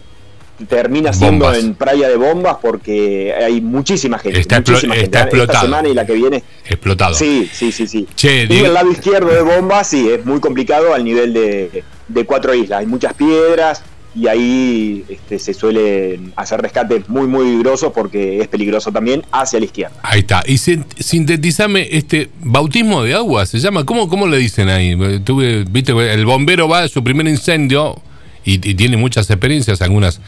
termina 0.67 1.13
siendo 1.13 1.53
en 1.53 1.75
Playa 1.75 2.07
de 2.07 2.15
Bombas 2.15 2.57
porque 2.61 3.33
hay 3.33 3.61
muchísima 3.61 4.19
gente. 4.19 4.39
Está, 4.39 4.57
muchísima 4.57 4.95
está 4.95 5.21
explotado. 5.21 5.53
Esta 5.53 5.61
semana 5.61 5.87
y 5.89 5.93
la 5.93 6.05
que 6.05 6.13
viene. 6.13 6.43
Explotado. 6.65 7.13
Sí, 7.13 7.49
sí, 7.51 7.71
sí. 7.71 7.87
sí. 7.87 8.07
y 8.21 8.57
el 8.57 8.73
lado 8.73 8.91
izquierdo 8.91 9.29
de 9.29 9.41
Bombas 9.41 9.87
sí, 9.87 10.09
es 10.09 10.25
muy 10.25 10.39
complicado 10.39 10.93
al 10.93 11.03
nivel 11.03 11.33
de, 11.33 11.83
de 12.07 12.25
cuatro 12.25 12.53
islas. 12.53 12.79
Hay 12.79 12.85
muchas 12.85 13.13
piedras, 13.13 13.83
y 14.15 14.27
ahí 14.27 15.03
este, 15.09 15.37
se 15.39 15.53
suele 15.53 16.19
hacer 16.37 16.61
rescates 16.61 17.09
muy 17.09 17.27
muy 17.27 17.59
grosos 17.59 17.91
porque 17.93 18.39
es 18.39 18.47
peligroso 18.47 18.91
también 18.91 19.23
hacia 19.31 19.59
la 19.59 19.65
izquierda. 19.65 19.95
Ahí 20.03 20.21
está. 20.21 20.41
Y 20.47 20.57
sintetizame, 20.57 21.89
este 21.91 22.29
bautismo 22.41 23.03
de 23.03 23.13
agua 23.13 23.45
se 23.45 23.59
llama, 23.59 23.85
¿cómo, 23.85 24.07
cómo 24.07 24.25
le 24.27 24.37
dicen 24.37 24.69
ahí? 24.69 24.95
Tuve, 25.23 25.65
viste, 25.69 25.91
el 26.13 26.25
bombero 26.25 26.69
va 26.69 26.83
a 26.83 26.87
su 26.87 27.03
primer 27.03 27.27
incendio 27.27 28.01
y, 28.45 28.59
tiene 28.59 28.97
muchas 28.97 29.29
experiencias, 29.29 29.81
algunas 29.81 30.21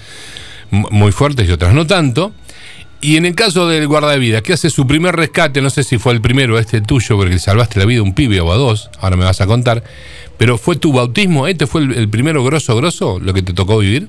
muy 0.71 1.11
fuertes 1.11 1.47
y 1.47 1.51
otras 1.51 1.73
no 1.73 1.87
tanto. 1.87 2.33
Y 2.99 3.17
en 3.17 3.27
el 3.27 3.35
caso 3.35 3.67
del 3.67 3.87
guardavidas, 3.87 4.41
que 4.41 4.53
hace 4.53 4.71
su 4.71 4.87
primer 4.87 5.15
rescate, 5.15 5.61
no 5.61 5.69
sé 5.69 5.83
si 5.83 5.99
fue 5.99 6.13
el 6.13 6.21
primero, 6.21 6.57
este 6.57 6.81
tuyo, 6.81 7.15
porque 7.15 7.37
salvaste 7.37 7.79
la 7.79 7.85
vida 7.85 7.99
a 7.99 8.03
un 8.03 8.13
pibe 8.13 8.41
o 8.41 8.51
a 8.51 8.55
dos, 8.55 8.89
ahora 8.99 9.15
me 9.15 9.23
vas 9.23 9.39
a 9.39 9.45
contar, 9.45 9.83
pero 10.37 10.57
¿fue 10.57 10.77
tu 10.77 10.91
bautismo? 10.93 11.47
¿Este 11.47 11.67
fue 11.67 11.81
el, 11.81 12.09
primero 12.09 12.43
grosso, 12.43 12.75
grosso, 12.75 13.19
lo 13.19 13.33
que 13.33 13.43
te 13.43 13.53
tocó 13.53 13.77
vivir? 13.77 14.07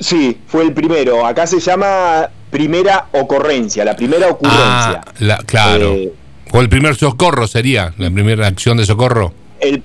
Sí, 0.00 0.38
fue 0.46 0.62
el 0.64 0.72
primero. 0.72 1.26
Acá 1.26 1.46
se 1.46 1.60
llama 1.60 2.28
primera 2.50 3.06
ocurrencia, 3.12 3.84
la 3.84 3.96
primera 3.96 4.28
ocurrencia. 4.28 5.02
Ah, 5.04 5.38
claro. 5.44 5.92
Eh, 5.92 6.12
o 6.52 6.60
el 6.60 6.68
primer 6.68 6.96
socorro 6.96 7.46
sería, 7.46 7.92
la 7.98 8.10
primera 8.10 8.46
acción 8.46 8.78
de 8.78 8.86
socorro. 8.86 9.32
El 9.60 9.80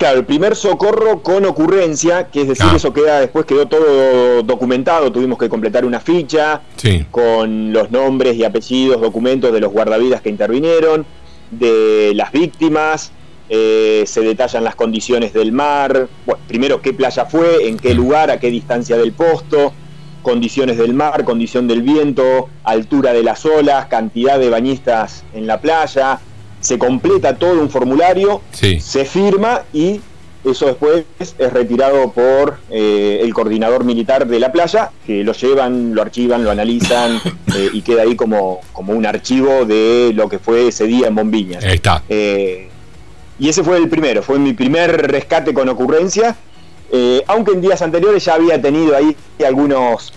claro, 0.00 0.20
el 0.20 0.24
primer 0.24 0.56
socorro 0.56 1.22
con 1.22 1.44
ocurrencia, 1.44 2.28
que 2.28 2.40
es 2.40 2.48
decir, 2.48 2.66
ah. 2.70 2.76
eso 2.76 2.90
queda 2.94 3.20
después 3.20 3.44
quedó 3.44 3.66
todo 3.68 4.42
documentado, 4.42 5.12
tuvimos 5.12 5.38
que 5.38 5.50
completar 5.50 5.84
una 5.84 6.00
ficha 6.00 6.62
con 7.10 7.74
los 7.74 7.90
nombres 7.90 8.34
y 8.36 8.44
apellidos, 8.44 9.02
documentos 9.02 9.52
de 9.52 9.60
los 9.60 9.70
guardavidas 9.70 10.22
que 10.22 10.30
intervinieron, 10.30 11.04
de 11.50 12.12
las 12.14 12.32
víctimas, 12.32 13.12
eh, 13.50 14.04
se 14.06 14.22
detallan 14.22 14.64
las 14.64 14.74
condiciones 14.74 15.34
del 15.34 15.52
mar, 15.52 16.08
bueno, 16.24 16.40
primero 16.48 16.80
qué 16.80 16.94
playa 16.94 17.26
fue, 17.26 17.68
en 17.68 17.76
qué 17.76 17.92
lugar, 17.92 18.30
a 18.30 18.40
qué 18.40 18.48
distancia 18.48 18.96
del 18.96 19.12
posto, 19.12 19.74
condiciones 20.22 20.78
del 20.78 20.94
mar, 20.94 21.24
condición 21.24 21.68
del 21.68 21.82
viento, 21.82 22.48
altura 22.64 23.12
de 23.12 23.22
las 23.22 23.44
olas, 23.44 23.84
cantidad 23.86 24.38
de 24.38 24.48
bañistas 24.48 25.24
en 25.34 25.46
la 25.46 25.60
playa, 25.60 26.20
se 26.60 26.78
completa 26.78 27.36
todo 27.36 27.60
un 27.60 27.70
formulario, 27.70 28.42
se 28.52 29.04
firma 29.04 29.62
y 29.72 30.00
eso 30.44 30.66
después 30.66 31.04
es 31.18 31.34
retirado 31.52 32.12
por 32.12 32.58
eh, 32.70 33.20
el 33.22 33.34
coordinador 33.34 33.84
militar 33.84 34.26
de 34.26 34.40
la 34.40 34.50
playa, 34.50 34.90
que 35.06 35.22
lo 35.22 35.32
llevan, 35.32 35.94
lo 35.94 36.00
archivan, 36.00 36.44
lo 36.44 36.50
analizan 36.50 37.20
eh, 37.54 37.68
y 37.72 37.82
queda 37.82 38.02
ahí 38.02 38.16
como, 38.16 38.60
como 38.72 38.94
un 38.94 39.04
archivo 39.04 39.64
de 39.66 40.12
lo 40.14 40.28
que 40.28 40.38
fue 40.38 40.68
ese 40.68 40.86
día 40.86 41.08
en 41.08 41.14
Bombiñas. 41.14 41.64
Ahí 41.64 41.74
está. 41.74 42.02
Y 43.40 43.48
ese 43.48 43.64
fue 43.64 43.78
el 43.78 43.88
primero, 43.88 44.22
fue 44.22 44.38
mi 44.38 44.52
primer 44.52 45.10
rescate 45.10 45.54
con 45.54 45.66
ocurrencia, 45.70 46.36
eh, 46.92 47.22
aunque 47.26 47.52
en 47.52 47.62
días 47.62 47.80
anteriores 47.80 48.22
ya 48.22 48.34
había 48.34 48.60
tenido 48.60 48.94
ahí 48.94 49.16
algunos, 49.46 50.12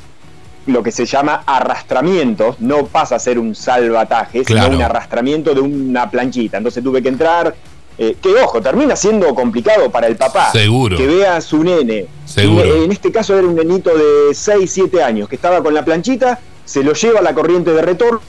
lo 0.65 0.83
que 0.83 0.91
se 0.91 1.05
llama 1.05 1.43
arrastramientos, 1.45 2.59
no 2.59 2.85
pasa 2.85 3.15
a 3.15 3.19
ser 3.19 3.39
un 3.39 3.55
salvataje, 3.55 4.43
sino 4.45 4.67
un 4.67 4.81
arrastramiento 4.81 5.53
de 5.53 5.61
una 5.61 6.09
planchita. 6.09 6.57
Entonces 6.57 6.83
tuve 6.83 7.01
que 7.01 7.09
entrar, 7.09 7.55
eh, 7.97 8.15
que 8.21 8.29
ojo, 8.35 8.61
termina 8.61 8.95
siendo 8.95 9.33
complicado 9.35 9.91
para 9.91 10.07
el 10.07 10.15
papá. 10.15 10.51
Seguro. 10.51 10.97
Que 10.97 11.07
vea 11.07 11.37
a 11.37 11.41
su 11.41 11.63
nene. 11.63 12.07
Seguro. 12.25 12.83
En 12.83 12.91
este 12.91 13.11
caso 13.11 13.37
era 13.37 13.47
un 13.47 13.55
nenito 13.55 13.91
de 13.95 14.33
6, 14.33 14.71
7 14.71 15.03
años 15.03 15.29
que 15.29 15.35
estaba 15.35 15.61
con 15.61 15.73
la 15.73 15.83
planchita, 15.83 16.39
se 16.65 16.83
lo 16.83 16.93
lleva 16.93 17.19
a 17.19 17.23
la 17.23 17.33
corriente 17.33 17.71
de 17.71 17.81
retorno 17.81 18.21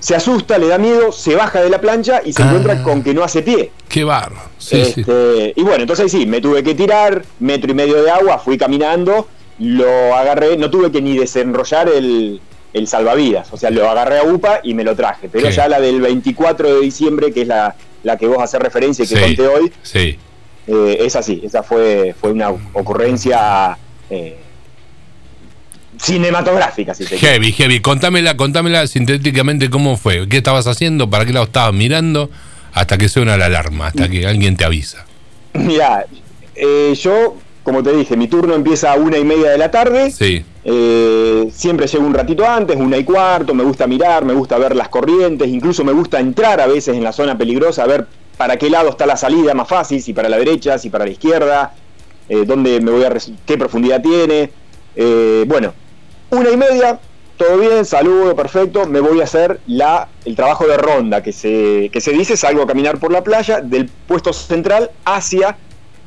se 0.00 0.16
asusta, 0.16 0.58
le 0.58 0.66
da 0.66 0.78
miedo, 0.78 1.12
se 1.12 1.34
baja 1.34 1.60
de 1.60 1.68
la 1.68 1.80
plancha 1.80 2.22
y 2.24 2.32
se 2.32 2.42
encuentra 2.42 2.78
ah. 2.80 2.82
con 2.82 3.02
que 3.02 3.12
no 3.12 3.22
hace 3.22 3.42
pie. 3.42 3.70
Qué 3.88 4.02
barro. 4.02 4.36
Este, 4.58 5.52
y 5.54 5.62
bueno, 5.62 5.82
entonces 5.82 6.10
sí, 6.10 6.26
me 6.26 6.40
tuve 6.40 6.62
que 6.62 6.74
tirar, 6.74 7.22
metro 7.38 7.70
y 7.70 7.74
medio 7.74 8.02
de 8.02 8.10
agua, 8.10 8.38
fui 8.38 8.56
caminando, 8.56 9.28
lo 9.60 10.16
agarré, 10.16 10.56
no 10.56 10.70
tuve 10.70 10.90
que 10.90 11.02
ni 11.02 11.16
desenrollar 11.16 11.88
el, 11.88 12.40
salvavidas, 12.86 13.52
o 13.52 13.56
sea, 13.56 13.70
lo 13.70 13.88
agarré 13.88 14.18
a 14.18 14.24
UPA 14.24 14.60
y 14.62 14.74
me 14.74 14.84
lo 14.84 14.96
traje. 14.96 15.28
Pero 15.28 15.50
ya 15.50 15.68
la 15.68 15.80
del 15.80 16.00
24 16.00 16.76
de 16.76 16.80
diciembre, 16.80 17.32
que 17.32 17.42
es 17.42 17.48
la, 17.48 17.76
la 18.02 18.16
que 18.16 18.26
vos 18.26 18.42
haces 18.42 18.60
referencia 18.60 19.04
y 19.04 19.08
que 19.08 19.20
conté 19.20 19.46
hoy, 19.46 19.72
sí. 19.82 20.18
Eh, 20.66 20.98
es 21.00 21.16
así, 21.16 21.40
esa 21.44 21.62
fue, 21.62 22.14
fue 22.18 22.32
una 22.32 22.50
ocurrencia... 22.72 23.76
Eh, 24.08 24.36
cinematográfica, 26.00 26.94
si 26.94 27.04
se 27.04 27.18
Heavy, 27.18 27.52
heavy. 27.52 27.80
Contámela, 27.80 28.36
contámela 28.36 28.86
sintéticamente 28.86 29.68
cómo 29.68 29.98
fue. 29.98 30.26
¿Qué 30.28 30.38
estabas 30.38 30.66
haciendo? 30.66 31.10
¿Para 31.10 31.26
qué 31.26 31.32
lado 31.34 31.44
estabas 31.44 31.74
mirando? 31.74 32.30
Hasta 32.72 32.96
que 32.96 33.10
suena 33.10 33.36
la 33.36 33.46
alarma, 33.46 33.88
hasta 33.88 34.08
que 34.08 34.26
alguien 34.26 34.56
te 34.56 34.64
avisa. 34.64 35.04
Mira, 35.52 36.06
eh, 36.54 36.94
yo, 36.98 37.36
como 37.62 37.82
te 37.82 37.92
dije, 37.92 38.16
mi 38.16 38.28
turno 38.28 38.54
empieza 38.54 38.92
a 38.92 38.96
una 38.96 39.18
y 39.18 39.24
media 39.24 39.50
de 39.50 39.58
la 39.58 39.70
tarde. 39.70 40.10
Sí. 40.10 40.44
Eh, 40.64 41.50
siempre 41.52 41.86
llego 41.86 42.06
un 42.06 42.14
ratito 42.14 42.46
antes, 42.46 42.76
una 42.76 42.96
y 42.96 43.04
cuarto, 43.04 43.54
me 43.54 43.64
gusta 43.64 43.86
mirar, 43.86 44.24
me 44.24 44.34
gusta 44.34 44.58
ver 44.58 44.76
las 44.76 44.88
corrientes, 44.88 45.48
incluso 45.48 45.84
me 45.84 45.92
gusta 45.92 46.20
entrar 46.20 46.60
a 46.60 46.66
veces 46.66 46.96
en 46.96 47.04
la 47.04 47.12
zona 47.12 47.36
peligrosa, 47.36 47.84
a 47.84 47.86
ver 47.86 48.06
para 48.36 48.56
qué 48.56 48.70
lado 48.70 48.90
está 48.90 49.06
la 49.06 49.16
salida 49.16 49.54
más 49.54 49.68
fácil, 49.68 50.02
si 50.02 50.12
para 50.12 50.28
la 50.28 50.38
derecha, 50.38 50.78
si 50.78 50.90
para 50.90 51.04
la 51.04 51.10
izquierda, 51.10 51.74
eh, 52.28 52.44
dónde 52.46 52.80
me 52.80 52.90
voy 52.90 53.04
a 53.04 53.12
qué 53.46 53.58
profundidad 53.58 54.02
tiene. 54.02 54.50
bueno, 55.46 55.72
una 56.30 56.50
y 56.50 56.56
media, 56.56 56.98
todo 57.36 57.58
bien, 57.58 57.84
saludo, 57.84 58.36
perfecto, 58.36 58.86
me 58.86 59.00
voy 59.00 59.20
a 59.20 59.24
hacer 59.24 59.60
la, 59.66 60.08
el 60.24 60.36
trabajo 60.36 60.66
de 60.66 60.76
ronda 60.76 61.22
que 61.22 61.32
se, 61.32 61.90
que 61.92 62.00
se 62.00 62.12
dice, 62.12 62.36
salgo 62.36 62.62
a 62.62 62.66
caminar 62.66 62.98
por 62.98 63.12
la 63.12 63.24
playa 63.24 63.60
del 63.60 63.88
puesto 64.06 64.32
central 64.32 64.90
hacia 65.04 65.56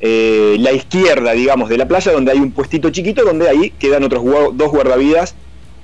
eh, 0.05 0.57
la 0.59 0.73
izquierda, 0.73 1.31
digamos, 1.31 1.69
de 1.69 1.77
la 1.77 1.87
playa, 1.87 2.11
donde 2.11 2.33
hay 2.33 2.37
un 2.37 2.51
puestito 2.51 2.89
chiquito, 2.89 3.23
donde 3.23 3.47
ahí 3.47 3.69
quedan 3.79 4.03
otros 4.03 4.21
dos 4.53 4.69
guardavidas 4.69 5.33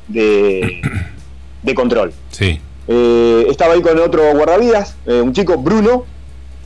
de, 0.10 0.82
de 1.64 1.74
control. 1.74 2.12
Sí. 2.30 2.60
Eh, 2.90 3.48
estaba 3.50 3.76
ahí 3.76 3.82
con 3.82 3.98
otro 3.98 4.34
guardavidas, 4.34 4.98
eh, 5.06 5.22
un 5.22 5.32
chico, 5.32 5.58
Bruno, 5.58 6.04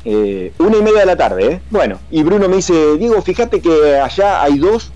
una 0.04 0.78
y 0.78 0.82
media 0.82 1.02
de 1.02 1.06
la 1.06 1.16
tarde, 1.16 1.62
Bueno, 1.70 2.00
y 2.10 2.24
Bruno 2.24 2.50
me 2.50 2.56
dice, 2.56 2.98
Diego, 2.98 3.22
fíjate 3.22 3.62
que 3.62 3.98
allá 3.98 4.42
hay 4.42 4.58
dos 4.58 4.92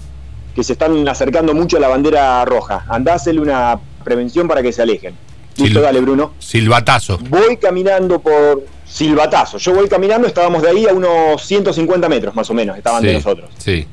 que 0.55 0.63
se 0.63 0.73
están 0.73 1.07
acercando 1.07 1.53
mucho 1.53 1.77
a 1.77 1.79
la 1.79 1.89
bandera 1.89 2.43
roja. 2.43 2.85
Andásele 2.89 3.39
una 3.39 3.79
prevención 4.03 4.47
para 4.47 4.63
que 4.63 4.73
se 4.73 4.81
alejen. 4.81 5.15
Listo, 5.57 5.79
dale, 5.79 6.01
Bruno. 6.01 6.33
Silbatazo. 6.39 7.19
Voy 7.29 7.57
caminando 7.57 8.19
por. 8.19 8.65
Silbatazo. 8.87 9.57
Yo 9.57 9.73
voy 9.73 9.87
caminando, 9.87 10.27
estábamos 10.27 10.61
de 10.61 10.69
ahí 10.69 10.87
a 10.87 10.93
unos 10.93 11.41
150 11.45 12.07
metros 12.09 12.35
más 12.35 12.49
o 12.49 12.53
menos, 12.53 12.77
estaban 12.77 13.03
de 13.03 13.13
nosotros. 13.13 13.49
Sí. 13.57 13.85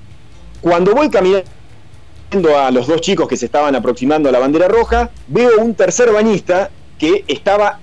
Cuando 0.60 0.94
voy 0.94 1.10
caminando 1.10 1.44
a 2.56 2.70
los 2.70 2.86
dos 2.86 3.00
chicos 3.00 3.28
que 3.28 3.36
se 3.36 3.46
estaban 3.46 3.74
aproximando 3.74 4.28
a 4.28 4.32
la 4.32 4.38
bandera 4.38 4.68
roja, 4.68 5.10
veo 5.28 5.60
un 5.60 5.74
tercer 5.74 6.12
bañista 6.12 6.70
que 6.98 7.24
estaba 7.28 7.80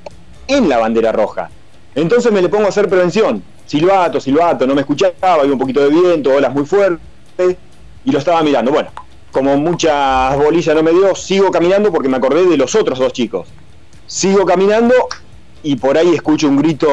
en 0.48 0.68
la 0.68 0.78
bandera 0.78 1.12
roja. 1.12 1.50
Entonces 1.96 2.32
me 2.32 2.42
le 2.42 2.50
pongo 2.50 2.66
a 2.66 2.70
hacer 2.70 2.88
prevención. 2.88 3.44
Silbato, 3.66 4.20
silbato, 4.20 4.66
no 4.66 4.76
me 4.76 4.82
escuchaba, 4.82 5.14
había 5.22 5.54
un 5.54 5.60
poquito 5.60 5.82
de 5.82 5.90
viento, 5.90 6.34
olas 6.34 6.54
muy 6.54 6.66
fuertes, 6.66 7.56
y 8.04 8.12
lo 8.12 8.20
estaba 8.20 8.42
mirando. 8.42 8.72
Bueno, 8.72 8.90
como 9.32 9.56
muchas 9.58 10.36
bolillas 10.38 10.76
no 10.76 10.84
me 10.84 10.92
dio, 10.92 11.16
sigo 11.16 11.52
caminando 11.52 11.92
porque 11.92 12.10
me 12.10 12.18
acordé 12.18 12.46
de 12.46 12.58
los 12.58 12.76
otros 12.76 13.00
dos 13.00 13.14
chicos. 13.14 13.48
Sigo 14.08 14.46
caminando 14.46 14.94
y 15.64 15.76
por 15.76 15.98
ahí 15.98 16.14
escucho 16.16 16.48
un 16.48 16.58
grito, 16.58 16.90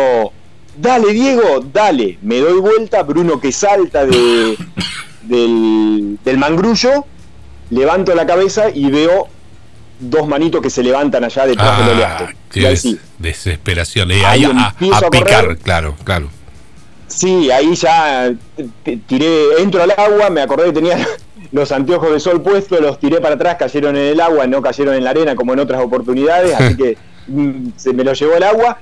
dale 0.76 1.12
Diego, 1.12 1.60
dale. 1.72 2.18
Me 2.22 2.38
doy 2.38 2.60
vuelta, 2.60 3.02
Bruno 3.02 3.40
que 3.40 3.52
salta 3.52 4.04
de, 4.06 4.56
del, 5.22 6.18
del 6.25 6.38
mangrullo, 6.38 7.04
levanto 7.70 8.14
la 8.14 8.26
cabeza 8.26 8.70
y 8.72 8.90
veo 8.90 9.28
dos 10.00 10.28
manitos 10.28 10.60
que 10.62 10.70
se 10.70 10.82
levantan 10.82 11.25
allá 11.25 11.46
detrás 11.46 11.78
del 11.78 11.88
Ah, 11.88 11.92
oleaje. 11.92 12.37
qué 12.50 12.60
Y 12.60 12.64
ahí 12.64 12.70
des- 12.72 12.82
sí, 12.82 12.98
desesperación. 13.18 14.10
Y 14.10 14.14
Ahí 14.25 14.44
a, 14.44 14.68
a 14.96 15.10
picar, 15.10 15.56
claro, 15.58 15.96
claro. 16.04 16.28
Sí, 17.08 17.50
ahí 17.50 17.75
ya 17.75 18.32
t- 18.84 18.98
tiré, 19.06 19.60
entro 19.60 19.82
al 19.82 19.92
agua, 19.96 20.28
me 20.30 20.42
acordé 20.42 20.66
que 20.66 20.72
tenía 20.72 20.98
los 21.52 21.72
anteojos 21.72 22.12
de 22.12 22.20
sol 22.20 22.42
puestos, 22.42 22.80
los 22.80 23.00
tiré 23.00 23.20
para 23.20 23.34
atrás, 23.34 23.56
cayeron 23.58 23.96
en 23.96 24.04
el 24.12 24.20
agua, 24.20 24.46
no 24.46 24.60
cayeron 24.62 24.94
en 24.94 25.04
la 25.04 25.10
arena 25.10 25.34
como 25.34 25.52
en 25.54 25.58
otras 25.60 25.80
oportunidades, 25.82 26.54
así 26.54 26.76
que 26.76 26.96
se 27.76 27.92
me 27.92 28.04
lo 28.04 28.12
llevó 28.12 28.35
el 28.35 28.42
agua 28.42 28.78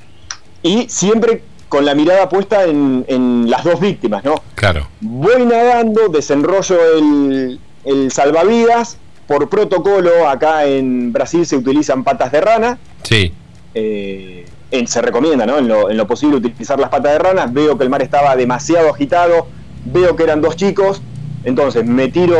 y 0.62 0.88
siempre 0.88 1.42
con 1.68 1.84
la 1.84 1.94
mirada 1.94 2.28
puesta 2.28 2.64
en, 2.64 3.04
en 3.08 3.50
las 3.50 3.64
dos 3.64 3.80
víctimas, 3.80 4.24
¿no? 4.24 4.36
Claro. 4.54 4.86
Voy 5.00 5.44
nadando, 5.44 6.08
desenrollo 6.08 6.76
el, 6.96 7.60
el 7.84 8.10
salvavidas, 8.12 8.98
por 9.26 9.48
protocolo 9.48 10.28
acá 10.28 10.64
en 10.66 11.12
Brasil 11.12 11.44
se 11.44 11.56
utilizan 11.56 12.04
patas 12.04 12.30
de 12.30 12.40
rana, 12.40 12.78
Sí. 13.02 13.32
eh, 13.74 14.46
en- 14.70 14.86
se 14.86 15.02
recomienda, 15.02 15.44
¿no? 15.46 15.58
En 15.58 15.66
lo, 15.68 15.90
en 15.90 15.96
lo 15.96 16.06
posible 16.06 16.36
utilizar 16.36 16.78
las 16.78 16.90
patas 16.90 17.12
de 17.12 17.18
ranas. 17.18 17.52
Veo 17.52 17.76
que 17.76 17.84
el 17.84 17.90
mar 17.90 18.02
estaba 18.02 18.36
demasiado 18.36 18.88
agitado, 18.90 19.48
veo 19.84 20.14
que 20.16 20.22
eran 20.22 20.40
dos 20.40 20.54
chicos, 20.56 21.02
entonces 21.44 21.84
me 21.84 22.08
tiro 22.08 22.36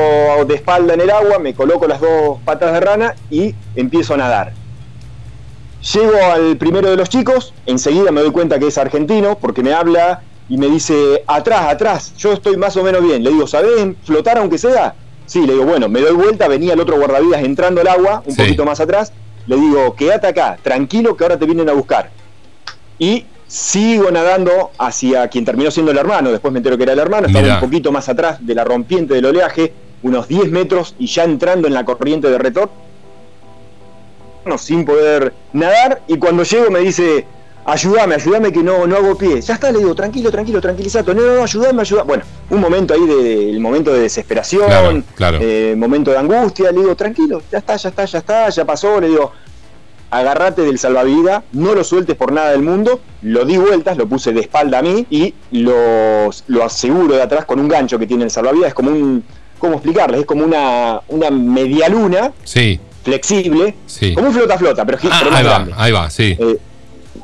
de 0.47 0.55
espalda 0.55 0.95
en 0.95 1.01
el 1.01 1.11
agua, 1.11 1.39
me 1.41 1.55
coloco 1.55 1.87
las 1.89 2.01
dos 2.01 2.39
patas 2.45 2.73
de 2.73 2.81
rana 2.81 3.15
y 3.31 3.55
empiezo 3.75 4.15
a 4.15 4.17
nadar. 4.19 4.53
Llego 5.83 6.17
al 6.33 6.57
primero 6.57 6.91
de 6.91 6.97
los 6.97 7.09
chicos, 7.09 7.55
enseguida 7.65 8.11
me 8.11 8.21
doy 8.21 8.31
cuenta 8.33 8.59
que 8.59 8.67
es 8.67 8.79
argentino 8.79 9.39
porque 9.39 9.63
me 9.63 9.73
habla 9.73 10.23
y 10.49 10.59
me 10.59 10.67
dice, 10.69 11.23
atrás, 11.27 11.67
atrás, 11.73 12.15
yo 12.17 12.33
estoy 12.33 12.57
más 12.57 12.77
o 12.77 12.83
menos 12.83 13.03
bien. 13.03 13.23
Le 13.23 13.31
digo, 13.31 13.47
¿sabés 13.47 13.95
flotar 14.05 14.39
aunque 14.39 14.59
sea? 14.59 14.95
Sí, 15.27 15.45
le 15.47 15.53
digo, 15.55 15.65
bueno, 15.65 15.89
me 15.89 16.01
doy 16.01 16.15
vuelta, 16.15 16.49
venía 16.49 16.75
el 16.75 16.81
otro 16.81 16.97
guardavidas 16.99 17.43
entrando 17.43 17.81
al 17.81 17.89
agua, 17.89 18.23
un 18.25 18.33
Sí. 18.35 18.43
poquito 18.43 18.65
más 18.65 18.81
atrás. 18.81 19.13
Le 19.47 19.57
digo, 19.57 19.95
quédate 19.95 20.27
acá, 20.29 20.59
tranquilo 20.63 21.17
que 21.17 21.25
ahora 21.25 21.39
te 21.39 21.47
vienen 21.47 21.69
a 21.69 21.73
buscar. 21.73 22.11
Y 22.99 23.27
sigo 23.47 24.11
nadando 24.11 24.71
hacia 24.79 25.29
quien 25.29 25.45
terminó 25.45 25.71
siendo 25.71 25.93
el 25.93 25.99
hermano, 25.99 26.31
después 26.31 26.53
me 26.53 26.59
entero 26.59 26.77
que 26.77 26.83
era 26.85 26.93
el 26.95 26.99
hermano, 26.99 27.27
estaba 27.29 27.43
Mirá. 27.45 27.55
un 27.57 27.61
poquito 27.61 27.93
más 27.93 28.09
atrás 28.09 28.39
de 28.45 28.55
la 28.55 28.65
rompiente 28.65 29.15
del 29.15 29.27
oleaje, 29.27 29.73
unos 30.03 30.27
10 30.29 30.51
metros 30.51 30.95
y 30.99 31.07
ya 31.07 31.25
entrando 31.25 31.67
en 31.69 31.75
la 31.75 31.85
corriente 31.85 32.29
de 32.31 32.39
retorno, 32.39 32.73
sin 34.57 34.85
poder 34.85 35.35
nadar, 35.53 36.03
y 36.07 36.17
cuando 36.19 36.45
llego 36.45 36.71
me 36.71 36.79
dice, 36.81 37.27
ayúdame, 37.65 38.15
ayúdame 38.15 38.53
que 38.53 38.63
no, 38.63 38.87
no 38.87 38.97
hago 38.97 39.19
pie. 39.19 39.41
Ya 39.41 39.55
está, 39.55 39.73
le 39.73 39.81
digo, 39.81 39.95
tranquilo, 39.95 40.31
tranquilo, 40.31 40.61
tranquilizato, 40.61 41.13
no, 41.13 41.23
no, 41.23 41.35
no, 41.37 41.43
ayúdame, 41.43 41.81
ayúdame. 41.83 42.07
Bueno, 42.07 42.25
un 42.51 42.61
momento 42.61 42.95
ahí 42.95 43.05
de, 43.07 43.51
el 43.51 43.61
momento 43.61 43.93
de 43.93 44.01
desesperación, 44.01 44.67
Claro, 44.67 45.03
claro. 45.17 45.39
eh, 45.41 45.75
momento 45.77 46.13
de 46.13 46.19
angustia, 46.19 46.71
le 46.71 46.81
digo, 46.81 46.95
tranquilo, 46.95 47.43
ya 47.51 47.59
está, 47.59 47.77
ya 47.77 47.89
está, 47.89 48.05
ya 48.05 48.19
está, 48.19 48.49
ya 48.49 48.65
pasó, 48.65 49.01
le 49.01 49.09
digo, 49.09 49.33
agarrate 50.11 50.63
del 50.63 50.79
salvavidas, 50.79 51.43
no 51.53 51.75
lo 51.75 51.83
sueltes 51.83 52.15
por 52.15 52.31
nada 52.31 52.51
del 52.53 52.63
mundo, 52.63 53.01
lo 53.23 53.45
di 53.45 53.57
vueltas, 53.59 53.97
lo 53.97 54.07
puse 54.07 54.33
de 54.33 54.41
espalda 54.41 54.79
a 54.79 54.83
mí 54.83 55.05
y 55.11 55.35
lo, 55.51 56.31
lo 56.47 56.65
aseguro 56.65 57.17
de 57.17 57.23
atrás 57.23 57.45
con 57.45 57.59
un 57.59 57.67
gancho 57.67 57.99
que 57.99 58.07
tiene 58.07 58.23
el 58.23 58.31
salvavidas, 58.31 58.69
es 58.69 58.75
como 58.75 58.91
un, 58.93 59.25
¿cómo 59.59 59.75
explicarles? 59.75 60.21
Es 60.21 60.27
como 60.27 60.45
una, 60.45 61.01
una 61.09 61.31
media 61.33 61.89
luna 61.89 62.33
Sí. 62.45 62.79
Flexible, 63.07 63.75
Sí. 63.87 64.15
como 64.15 64.27
un 64.29 64.35
flota 64.35 64.59
flota, 64.59 64.85
pero, 64.85 64.99
Ah, 65.05 65.19
pero 65.21 65.31
más 65.31 65.41
ahí 65.41 65.47
va, 65.47 65.51
grande. 65.55 65.75
ahí 65.77 65.93
va, 65.93 66.11
sí. 66.11 66.37
Eh, 66.39 66.59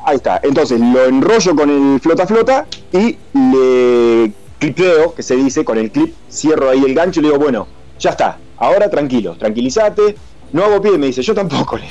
ahí 0.06 0.16
está, 0.16 0.40
entonces 0.44 0.78
lo 0.80 1.04
enrollo 1.06 1.56
con 1.56 1.68
el 1.70 2.00
flota 2.00 2.24
flota 2.24 2.66
y 2.92 3.16
le 3.34 4.32
clipeo, 4.60 5.12
que 5.14 5.24
se 5.24 5.34
dice, 5.34 5.64
con 5.64 5.76
el 5.78 5.90
clip 5.90 6.14
cierro 6.30 6.70
ahí 6.70 6.84
el 6.84 6.94
gancho 6.94 7.18
y 7.18 7.24
le 7.24 7.30
digo, 7.30 7.40
bueno, 7.40 7.66
ya 7.98 8.10
está, 8.10 8.38
ahora 8.58 8.88
tranquilo, 8.88 9.34
tranquilízate, 9.36 10.14
no 10.52 10.64
hago 10.64 10.80
pie, 10.80 10.96
me 10.98 11.06
dice, 11.06 11.20
yo 11.22 11.34
tampoco, 11.34 11.76
le 11.78 11.84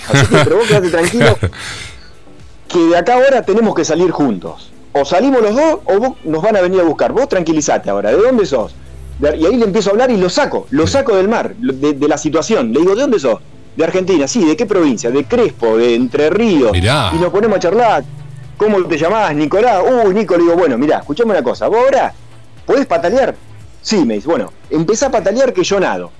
pero 0.45 0.55
vos 0.57 0.67
quedate 0.67 0.89
tranquilo, 0.89 1.37
que 2.69 2.79
de 2.79 2.97
acá 2.97 3.15
ahora 3.15 3.41
tenemos 3.43 3.75
que 3.75 3.83
salir 3.83 4.09
juntos. 4.11 4.71
O 4.93 5.03
salimos 5.05 5.41
los 5.41 5.55
dos 5.55 5.79
o 5.85 5.99
vos 5.99 6.11
nos 6.25 6.41
van 6.41 6.55
a 6.57 6.61
venir 6.61 6.81
a 6.81 6.83
buscar. 6.83 7.13
Vos 7.13 7.29
tranquilízate 7.29 7.89
ahora, 7.89 8.09
¿de 8.11 8.17
dónde 8.17 8.45
sos? 8.45 8.75
Y 9.21 9.25
ahí 9.45 9.55
le 9.55 9.63
empiezo 9.65 9.89
a 9.89 9.91
hablar 9.93 10.11
y 10.11 10.17
lo 10.17 10.29
saco, 10.29 10.67
lo 10.69 10.85
saco 10.85 11.15
del 11.15 11.29
mar, 11.29 11.55
de 11.55 12.07
la 12.09 12.17
situación. 12.17 12.73
Le 12.73 12.79
digo, 12.81 12.93
¿de 12.95 13.01
dónde 13.01 13.17
sos? 13.19 13.39
De 13.75 13.83
Argentina, 13.83 14.27
sí, 14.27 14.45
¿de 14.45 14.55
qué 14.57 14.65
provincia? 14.65 15.09
De 15.09 15.23
Crespo, 15.25 15.77
de 15.77 15.95
Entre 15.95 16.29
Ríos. 16.29 16.71
Mirá. 16.71 17.11
Y 17.13 17.17
nos 17.17 17.29
ponemos 17.29 17.57
a 17.57 17.59
charlar. 17.59 18.03
¿Cómo 18.57 18.83
te 18.85 18.97
llamás, 18.97 19.33
Nicolás? 19.33 19.81
Uy, 20.05 20.13
Nico, 20.13 20.35
le 20.37 20.43
digo, 20.43 20.55
bueno, 20.55 20.77
mirá, 20.77 20.99
escuchame 20.99 21.31
una 21.31 21.41
cosa, 21.41 21.67
¿vos 21.67 21.79
ahora 21.79 22.13
podés 22.65 22.85
patalear? 22.85 23.33
Sí, 23.81 24.05
me 24.05 24.15
dice, 24.15 24.27
bueno, 24.27 24.51
empezá 24.69 25.07
a 25.07 25.11
patalear 25.11 25.51
que 25.51 25.63
yo 25.63 25.79
nado. 25.79 26.11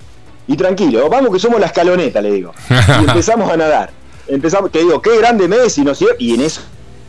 Y 0.48 0.56
tranquilo, 0.56 1.08
vamos 1.08 1.32
que 1.32 1.38
somos 1.38 1.60
la 1.60 1.66
escaloneta, 1.66 2.20
le 2.20 2.32
digo. 2.32 2.52
Y 2.68 3.04
empezamos 3.04 3.50
a 3.50 3.56
nadar. 3.56 3.90
Empezamos, 4.26 4.70
que 4.70 4.80
digo, 4.80 5.00
qué 5.00 5.18
grande 5.18 5.46
Messi, 5.46 5.82
¿no 5.82 5.92
es 5.92 5.98
cierto? 5.98 6.16
Y 6.18 6.34
en 6.34 6.40
eso, 6.40 6.62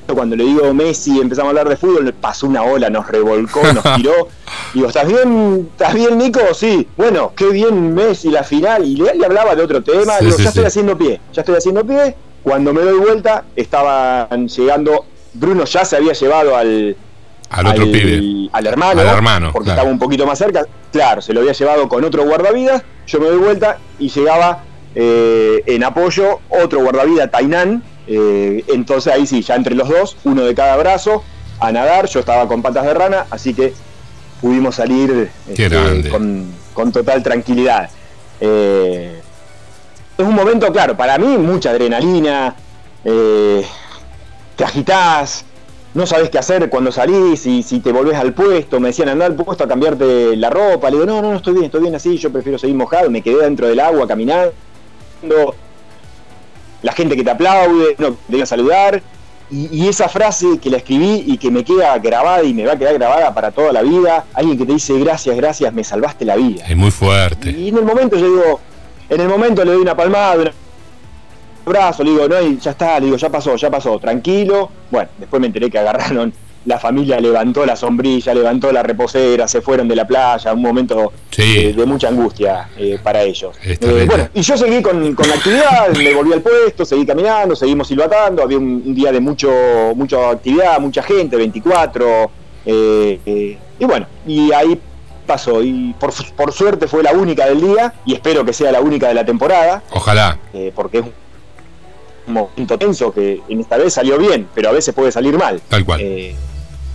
cuando 0.07 0.35
le 0.35 0.43
digo 0.43 0.73
Messi, 0.73 1.19
empezamos 1.19 1.47
a 1.47 1.49
hablar 1.51 1.69
de 1.69 1.77
fútbol, 1.77 2.13
pasó 2.13 2.47
una 2.47 2.63
ola, 2.63 2.89
nos 2.89 3.07
revolcó, 3.07 3.61
nos 3.73 3.83
tiró. 3.95 4.27
Digo, 4.73 4.87
¿estás 4.87 5.07
bien? 5.07 5.69
¿Estás 5.71 5.93
bien, 5.93 6.17
Nico? 6.17 6.39
Sí. 6.53 6.87
Bueno, 6.97 7.31
qué 7.35 7.47
bien 7.49 7.93
Messi, 7.93 8.29
la 8.29 8.43
final. 8.43 8.83
Y 8.85 8.95
le, 8.97 9.15
le 9.15 9.25
hablaba 9.25 9.55
de 9.55 9.63
otro 9.63 9.81
tema. 9.81 10.17
Sí, 10.19 10.25
digo, 10.25 10.37
sí, 10.37 10.43
ya 10.43 10.49
estoy 10.49 10.65
haciendo 10.65 10.97
pie, 10.97 11.21
ya 11.33 11.41
estoy 11.41 11.55
haciendo 11.55 11.85
pie. 11.85 12.15
Cuando 12.43 12.73
me 12.73 12.81
doy 12.81 12.99
vuelta, 12.99 13.45
estaban 13.55 14.47
llegando. 14.47 15.05
Bruno 15.33 15.65
ya 15.65 15.83
se 15.85 15.95
había 15.95 16.13
llevado 16.13 16.55
al, 16.55 16.95
Al 17.49 17.67
otro 17.67 17.85
pibe. 17.85 18.49
al 18.51 18.67
hermano, 18.67 19.01
Al 19.01 19.07
hermano, 19.07 19.51
porque 19.51 19.65
claro. 19.67 19.79
estaba 19.81 19.91
un 19.93 19.99
poquito 19.99 20.25
más 20.27 20.37
cerca. 20.37 20.65
Claro, 20.91 21.21
se 21.21 21.33
lo 21.33 21.39
había 21.39 21.53
llevado 21.53 21.87
con 21.89 22.03
otro 22.03 22.23
guardavidas. 22.25 22.83
Yo 23.07 23.19
me 23.19 23.27
doy 23.27 23.37
vuelta 23.37 23.79
y 23.97 24.09
llegaba 24.09 24.63
eh, 24.93 25.63
en 25.65 25.83
apoyo 25.83 26.39
otro 26.49 26.81
guardavidas, 26.83 27.31
Tainan. 27.31 27.81
Eh, 28.07 28.63
entonces 28.67 29.13
ahí 29.13 29.25
sí, 29.25 29.41
ya 29.41 29.55
entre 29.55 29.75
los 29.75 29.89
dos, 29.89 30.17
uno 30.23 30.43
de 30.43 30.53
cada 30.55 30.75
brazo, 30.77 31.23
a 31.59 31.71
nadar. 31.71 32.07
Yo 32.07 32.19
estaba 32.19 32.47
con 32.47 32.61
patas 32.61 32.85
de 32.85 32.93
rana, 32.93 33.25
así 33.29 33.53
que 33.53 33.73
pudimos 34.41 34.75
salir 34.75 35.29
este, 35.47 36.09
con, 36.09 36.47
con 36.73 36.91
total 36.91 37.23
tranquilidad. 37.23 37.89
Eh, 38.39 39.21
es 40.17 40.25
un 40.25 40.35
momento, 40.35 40.71
claro, 40.71 40.95
para 40.97 41.17
mí 41.17 41.37
mucha 41.37 41.71
adrenalina. 41.71 42.55
eh, 43.05 43.65
te 44.55 44.63
agitás, 44.63 45.45
no 45.93 46.05
sabes 46.05 46.29
qué 46.29 46.37
hacer 46.37 46.69
cuando 46.69 46.91
salís, 46.91 47.45
y 47.45 47.63
si 47.63 47.79
te 47.79 47.91
volvés 47.91 48.15
al 48.15 48.33
puesto, 48.33 48.79
me 48.79 48.89
decían 48.89 49.09
andar 49.09 49.31
al 49.31 49.35
puesto 49.35 49.63
a 49.63 49.67
cambiarte 49.67 50.35
la 50.35 50.49
ropa, 50.49 50.89
le 50.89 50.97
digo, 50.97 51.05
no, 51.05 51.21
no, 51.21 51.31
no 51.31 51.37
estoy 51.37 51.53
bien, 51.53 51.65
estoy 51.65 51.81
bien 51.81 51.95
así, 51.95 52.17
yo 52.17 52.31
prefiero 52.31 52.57
seguir 52.57 52.75
mojado, 52.75 53.09
me 53.09 53.21
quedé 53.21 53.43
dentro 53.43 53.67
del 53.67 53.79
agua 53.79 54.07
caminando, 54.07 54.53
la 56.83 56.93
gente 56.93 57.15
que 57.15 57.23
te 57.23 57.31
aplaude, 57.31 57.95
no, 57.97 58.15
te 58.29 58.41
a 58.41 58.45
saludar, 58.45 59.01
y, 59.49 59.67
y 59.71 59.87
esa 59.87 60.07
frase 60.07 60.59
que 60.61 60.69
la 60.69 60.77
escribí 60.77 61.23
y 61.25 61.37
que 61.37 61.49
me 61.49 61.63
queda 61.63 61.97
grabada 61.97 62.43
y 62.43 62.53
me 62.53 62.65
va 62.65 62.73
a 62.73 62.77
quedar 62.77 62.93
grabada 62.93 63.33
para 63.33 63.51
toda 63.51 63.71
la 63.71 63.81
vida, 63.81 64.25
alguien 64.33 64.57
que 64.57 64.65
te 64.65 64.73
dice 64.73 64.97
gracias, 64.99 65.35
gracias, 65.35 65.73
me 65.73 65.83
salvaste 65.83 66.25
la 66.25 66.35
vida. 66.35 66.65
Es 66.67 66.77
muy 66.77 66.91
fuerte. 66.91 67.49
Y 67.49 67.69
en 67.69 67.77
el 67.77 67.83
momento 67.83 68.17
yo 68.17 68.25
digo, 68.25 68.59
en 69.09 69.21
el 69.21 69.27
momento 69.27 69.63
le 69.63 69.73
doy 69.73 69.81
una 69.81 69.95
palmada, 69.95 70.35
un 70.35 70.51
abrazo, 71.65 72.03
le 72.03 72.11
digo, 72.11 72.27
no, 72.27 72.41
y 72.41 72.57
ya 72.57 72.71
está, 72.71 72.99
le 72.99 73.05
digo, 73.05 73.17
ya 73.17 73.29
pasó, 73.29 73.55
ya 73.55 73.69
pasó, 73.69 73.99
tranquilo. 73.99 74.69
Bueno, 74.91 75.09
después 75.17 75.39
me 75.39 75.47
enteré 75.47 75.69
que 75.69 75.79
agarraron, 75.79 76.33
la 76.65 76.79
familia 76.79 77.19
levantó 77.19 77.65
la 77.65 77.75
sombrilla, 77.75 78.33
levantó 78.33 78.71
la 78.71 78.81
reposera, 78.83 79.47
se 79.47 79.61
fueron 79.61 79.87
de 79.87 79.95
la 79.95 80.07
playa, 80.07 80.53
un 80.53 80.61
momento 80.61 81.11
Sí. 81.29 81.41
eh, 81.57 81.73
de 81.73 81.85
mucha 81.85 82.07
angustia 82.07 82.69
eh, 82.77 82.97
para 83.03 83.21
ellos. 83.23 83.55
Eh, 83.63 84.05
bueno, 84.07 84.29
y 84.33 84.41
yo 84.41 84.55
seguí 84.57 84.81
con, 84.81 85.13
con 85.15 85.27
la 85.27 85.35
actividad, 85.35 85.89
me 85.97 86.13
volví 86.13 86.31
al 86.31 86.41
puesto, 86.41 86.85
seguí 86.85 87.05
caminando, 87.05 87.55
seguimos 87.55 87.87
silbatando, 87.87 88.43
había 88.43 88.57
un, 88.57 88.81
un 88.85 88.95
día 88.95 89.11
de 89.11 89.19
mucho 89.19 89.51
mucha 89.95 90.29
actividad, 90.29 90.79
mucha 90.79 91.03
gente, 91.03 91.35
24, 91.35 92.31
eh, 92.65 93.19
eh, 93.25 93.57
y 93.79 93.85
bueno, 93.85 94.05
y 94.25 94.51
ahí 94.53 94.79
pasó, 95.27 95.61
y 95.63 95.93
por, 95.99 96.13
por 96.35 96.51
suerte 96.53 96.87
fue 96.87 97.03
la 97.03 97.11
única 97.13 97.45
del 97.47 97.59
día, 97.61 97.93
y 98.05 98.13
espero 98.13 98.45
que 98.45 98.53
sea 98.53 98.71
la 98.71 98.79
única 98.81 99.07
de 99.09 99.13
la 99.15 99.25
temporada, 99.25 99.83
Ojalá. 99.91 100.37
porque 100.75 100.99
es 100.99 101.03
un 102.27 102.33
momento 102.33 102.77
tenso 102.77 103.11
que 103.13 103.41
en 103.49 103.59
esta 103.59 103.77
vez 103.77 103.93
salió 103.93 104.17
bien, 104.17 104.47
pero 104.55 104.69
a 104.69 104.71
veces 104.71 104.93
puede 104.93 105.11
salir 105.11 105.37
mal. 105.37 105.61
Tal 105.67 105.83
cual. 105.83 106.01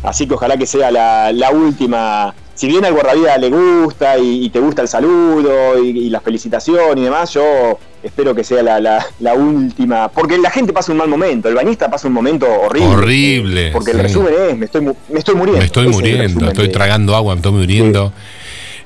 Así 0.02 0.26
que 0.26 0.34
ojalá 0.34 0.56
que 0.56 0.66
sea 0.66 0.90
la, 0.90 1.32
la 1.32 1.50
última 1.50 2.34
si 2.58 2.66
bien 2.66 2.84
al 2.84 3.40
le 3.40 3.50
gusta 3.50 4.18
y, 4.18 4.50
te 4.50 4.58
gusta 4.58 4.82
el 4.82 4.88
saludo 4.88 5.80
y, 5.80 6.10
la 6.10 6.20
felicitación 6.20 6.98
y 6.98 7.02
demás, 7.02 7.32
yo 7.32 7.78
espero 8.02 8.34
que 8.34 8.42
sea 8.42 8.64
la, 8.64 9.34
última. 9.34 10.08
Porque 10.08 10.36
la 10.38 10.50
gente 10.50 10.72
pasa 10.72 10.90
un 10.90 10.98
mal 10.98 11.06
momento, 11.06 11.48
el 11.48 11.54
bañista 11.54 11.88
pasa 11.88 12.08
un 12.08 12.14
momento 12.14 12.48
horrible. 12.50 12.88
Horrible. 12.88 13.70
Porque 13.70 13.92
el 13.92 14.00
resumen 14.00 14.34
es: 14.50 14.56
me 14.56 14.64
estoy, 14.64 14.80
me 14.80 15.18
estoy 15.20 15.36
muriendo. 15.36 15.60
Me 15.60 15.66
estoy 15.66 15.86
muriendo, 15.86 16.48
estoy 16.48 16.68
tragando 16.70 17.14
agua, 17.14 17.34
me 17.34 17.38
estoy 17.38 17.52
muriendo. 17.52 18.12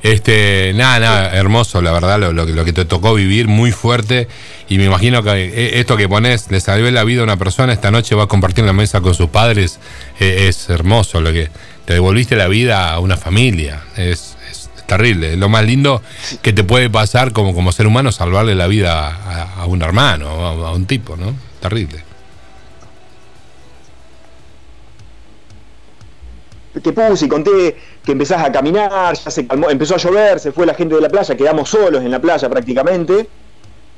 Este, 0.02 0.72
nada, 0.74 0.98
nada, 0.98 1.34
hermoso, 1.34 1.80
la 1.80 1.92
verdad, 1.92 2.18
lo, 2.18 2.32
lo, 2.34 2.64
que 2.66 2.72
te 2.74 2.84
tocó 2.84 3.14
vivir, 3.14 3.48
muy 3.48 3.72
fuerte. 3.72 4.28
Y 4.68 4.78
me 4.78 4.84
imagino 4.84 5.22
que 5.22 5.30
eh, 5.30 5.80
esto 5.80 5.96
que 5.96 6.08
pones, 6.08 6.50
le 6.50 6.60
salvé 6.60 6.90
la 6.92 7.04
vida 7.04 7.20
a 7.20 7.24
una 7.24 7.36
persona, 7.36 7.72
esta 7.72 7.90
noche 7.90 8.14
va 8.14 8.24
a 8.24 8.26
compartir 8.26 8.64
la 8.64 8.72
mesa 8.72 9.00
con 9.00 9.14
sus 9.14 9.28
padres, 9.28 9.78
eh, 10.20 10.46
es 10.48 10.68
hermoso. 10.70 11.20
Lo 11.20 11.32
que 11.32 11.50
te 11.84 11.94
devolviste 11.94 12.36
la 12.36 12.48
vida 12.48 12.92
a 12.92 12.98
una 13.00 13.16
familia, 13.16 13.82
es, 13.96 14.36
terrible. 14.86 15.32
Es 15.32 15.38
lo 15.38 15.48
más 15.48 15.64
lindo 15.64 16.02
que 16.42 16.52
te 16.52 16.64
puede 16.64 16.90
pasar 16.90 17.32
como, 17.32 17.54
como 17.54 17.72
ser 17.72 17.86
humano, 17.86 18.12
salvarle 18.12 18.54
la 18.54 18.66
vida 18.66 19.54
a, 19.56 19.64
un 19.64 19.80
hermano, 19.80 20.28
a, 20.28 20.68
a 20.68 20.72
un 20.72 20.84
tipo, 20.86 21.16
¿no? 21.16 21.34
Terrible. 21.60 22.04
te 26.80 26.92
puse 26.92 27.26
y 27.26 27.28
conté 27.28 27.76
que 28.04 28.12
empezás 28.12 28.42
a 28.44 28.50
caminar, 28.50 29.14
ya 29.14 29.30
se 29.30 29.46
calmó, 29.46 29.70
empezó 29.70 29.94
a 29.94 29.98
llover, 29.98 30.40
se 30.40 30.52
fue 30.52 30.66
la 30.66 30.74
gente 30.74 30.94
de 30.94 31.00
la 31.00 31.08
playa, 31.08 31.36
quedamos 31.36 31.68
solos 31.68 32.02
en 32.02 32.10
la 32.10 32.20
playa 32.20 32.48
prácticamente. 32.48 33.28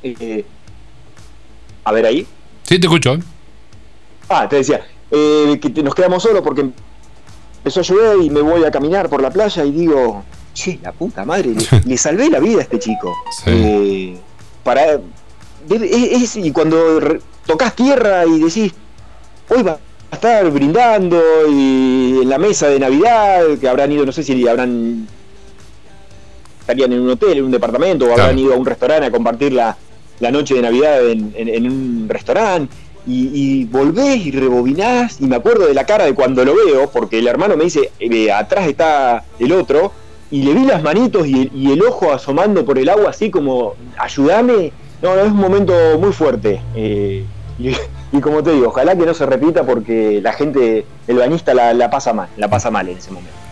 Eh, 0.04 0.44
a 1.84 1.92
ver 1.92 2.06
ahí. 2.06 2.26
Sí, 2.62 2.78
te 2.78 2.86
escucho. 2.86 3.18
Ah, 4.28 4.48
te 4.48 4.56
decía, 4.56 4.86
eh, 5.10 5.58
que 5.60 5.82
nos 5.82 5.94
quedamos 5.94 6.22
solos 6.22 6.42
porque 6.42 6.66
empezó 7.58 7.80
a 7.80 7.82
llover 7.82 8.22
y 8.22 8.30
me 8.30 8.42
voy 8.42 8.64
a 8.64 8.70
caminar 8.70 9.08
por 9.08 9.22
la 9.22 9.30
playa 9.30 9.64
y 9.64 9.70
digo, 9.70 10.22
che, 10.52 10.78
la 10.82 10.92
puta 10.92 11.24
madre, 11.24 11.54
le, 11.84 11.96
salvé 11.96 12.30
la 12.30 12.38
vida 12.38 12.58
a 12.58 12.62
este 12.62 12.78
chico. 12.78 13.12
Eh, 13.46 14.16
para, 14.62 15.00
y 15.68 16.50
cuando 16.52 17.18
tocas 17.46 17.74
tierra 17.74 18.24
y 18.26 18.40
decís, 18.40 18.72
hoy 19.48 19.62
va 19.62 19.78
estar 20.14 20.48
brindando 20.50 21.20
y 21.48 22.20
en 22.22 22.28
la 22.28 22.38
mesa 22.38 22.68
de 22.68 22.78
Navidad, 22.78 23.42
que 23.60 23.68
habrán 23.68 23.92
ido, 23.92 24.06
no 24.06 24.12
sé 24.12 24.22
si 24.22 24.46
habrán 24.48 25.06
estarían 26.60 26.92
en 26.92 27.00
un 27.00 27.10
hotel, 27.10 27.38
en 27.38 27.44
un 27.44 27.50
departamento, 27.50 28.06
o 28.06 28.12
habrán 28.12 28.38
ido 28.38 28.54
a 28.54 28.56
un 28.56 28.64
restaurante 28.64 29.06
a 29.06 29.10
compartir 29.10 29.52
la, 29.52 29.76
la 30.20 30.30
noche 30.30 30.54
de 30.54 30.62
Navidad 30.62 31.08
en, 31.08 31.66
un 31.66 32.06
restaurante. 32.08 32.74
Y, 33.06 33.66
volvés 33.66 34.24
y 34.24 34.30
rebobinás, 34.30 35.20
y 35.20 35.26
me 35.26 35.36
acuerdo 35.36 35.66
de 35.66 35.74
la 35.74 35.84
cara 35.84 36.04
de 36.04 36.14
cuando 36.14 36.42
lo 36.44 36.54
veo, 36.54 36.90
porque 36.90 37.18
el 37.18 37.28
hermano 37.28 37.54
me 37.56 37.64
dice, 37.64 37.90
eh, 38.00 38.32
atrás 38.32 38.66
está 38.66 39.24
el 39.38 39.52
otro, 39.52 39.92
y 40.30 40.42
le 40.42 40.54
vi 40.54 40.64
las 40.64 40.82
manitos 40.82 41.26
y 41.26 41.70
el, 41.70 41.82
ojo 41.82 42.12
asomando 42.12 42.64
por 42.64 42.78
el 42.78 42.88
agua 42.88 43.10
así 43.10 43.30
como, 43.30 43.74
ayúdame. 43.98 44.72
No, 45.02 45.14
no, 45.14 45.22
es 45.22 45.30
un 45.30 45.36
momento 45.36 45.74
muy 45.98 46.12
fuerte. 46.12 46.60
Eh, 46.74 47.24
y, 47.58 48.20
como 48.20 48.42
te 48.42 48.52
digo, 48.52 48.68
ojalá 48.68 48.96
que 48.96 49.06
no 49.06 49.14
se 49.14 49.26
repita 49.26 49.64
porque 49.64 50.20
la 50.22 50.32
gente, 50.32 50.86
el 51.06 51.16
bañista 51.16 51.54
la, 51.54 51.90
pasa 51.90 52.12
mal, 52.12 52.28
la 52.36 52.48
pasa 52.48 52.70
mal 52.70 52.88
en 52.88 52.98
ese 52.98 53.10
momento. 53.10 53.43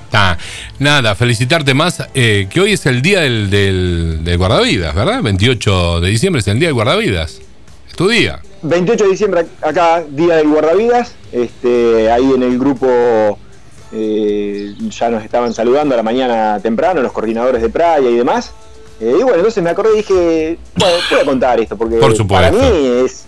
Nada, 0.78 1.14
felicitarte 1.14 1.74
más, 1.74 2.06
eh, 2.14 2.46
que 2.50 2.60
hoy 2.60 2.72
es 2.72 2.86
el 2.86 3.02
día 3.02 3.20
del, 3.20 3.50
del, 3.50 4.38
guardavidas, 4.38 4.94
¿verdad? 4.94 5.22
28 5.22 6.00
de 6.00 6.08
diciembre 6.08 6.40
es 6.40 6.48
el 6.48 6.58
día 6.58 6.68
del 6.68 6.74
guardavidas. 6.74 7.40
Es 7.88 7.94
tu 7.94 8.08
día. 8.08 8.40
28 8.62 9.04
de 9.04 9.10
diciembre 9.10 9.46
acá, 9.60 10.02
día 10.08 10.36
del 10.36 10.48
guardavidas, 10.48 11.14
este, 11.32 12.10
ahí 12.10 12.30
en 12.34 12.42
el 12.42 12.58
grupo 12.58 13.38
eh, 13.92 14.74
ya 14.88 15.10
nos 15.10 15.24
estaban 15.24 15.52
saludando 15.52 15.94
a 15.94 15.96
la 15.96 16.02
mañana 16.02 16.60
temprano, 16.62 17.02
los 17.02 17.12
coordinadores 17.12 17.60
de 17.62 17.68
Praia 17.68 18.08
y 18.08 18.16
demás. 18.16 18.52
Eh, 19.00 19.16
y 19.18 19.22
bueno, 19.22 19.36
entonces 19.36 19.62
me 19.62 19.70
acordé 19.70 19.94
y 19.94 19.96
dije, 19.96 20.58
bueno, 20.76 20.94
voy 21.10 21.20
a 21.20 21.24
contar 21.24 21.60
esto, 21.60 21.76
porque 21.76 21.98
para 22.28 22.52
mí 22.52 22.60
es, 23.04 23.24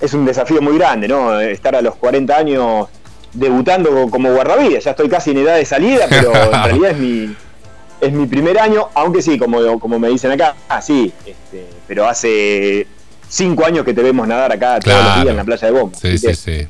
es 0.00 0.14
un 0.14 0.26
desafío 0.26 0.60
muy 0.60 0.76
grande, 0.76 1.08
¿no? 1.08 1.40
Estar 1.40 1.74
a 1.76 1.80
los 1.80 1.94
40 1.96 2.36
años 2.36 2.88
debutando 3.32 4.08
como 4.10 4.32
guardavidas. 4.32 4.84
Ya 4.84 4.92
estoy 4.92 5.08
casi 5.08 5.30
en 5.30 5.38
edad 5.38 5.56
de 5.56 5.64
salida, 5.64 6.06
pero 6.08 6.34
en 6.44 6.64
realidad 6.64 6.90
es 6.92 6.98
mi, 6.98 7.36
es 8.00 8.12
mi 8.12 8.26
primer 8.26 8.58
año, 8.58 8.88
aunque 8.94 9.22
sí, 9.22 9.38
como, 9.38 9.78
como 9.78 9.98
me 9.98 10.08
dicen 10.08 10.30
acá, 10.30 10.54
ah, 10.68 10.80
sí, 10.80 11.12
este, 11.26 11.66
pero 11.86 12.06
hace 12.06 12.86
cinco 13.28 13.64
años 13.64 13.84
que 13.84 13.94
te 13.94 14.02
vemos 14.02 14.26
nadar 14.26 14.52
acá 14.52 14.78
todos 14.80 15.04
los 15.04 15.14
días 15.16 15.28
en 15.28 15.36
la 15.36 15.44
playa 15.44 15.66
de 15.66 15.72
Bomba. 15.72 15.98
Sí, 15.98 16.18
sí, 16.18 16.34
sí. 16.34 16.50
Eh, 16.50 16.68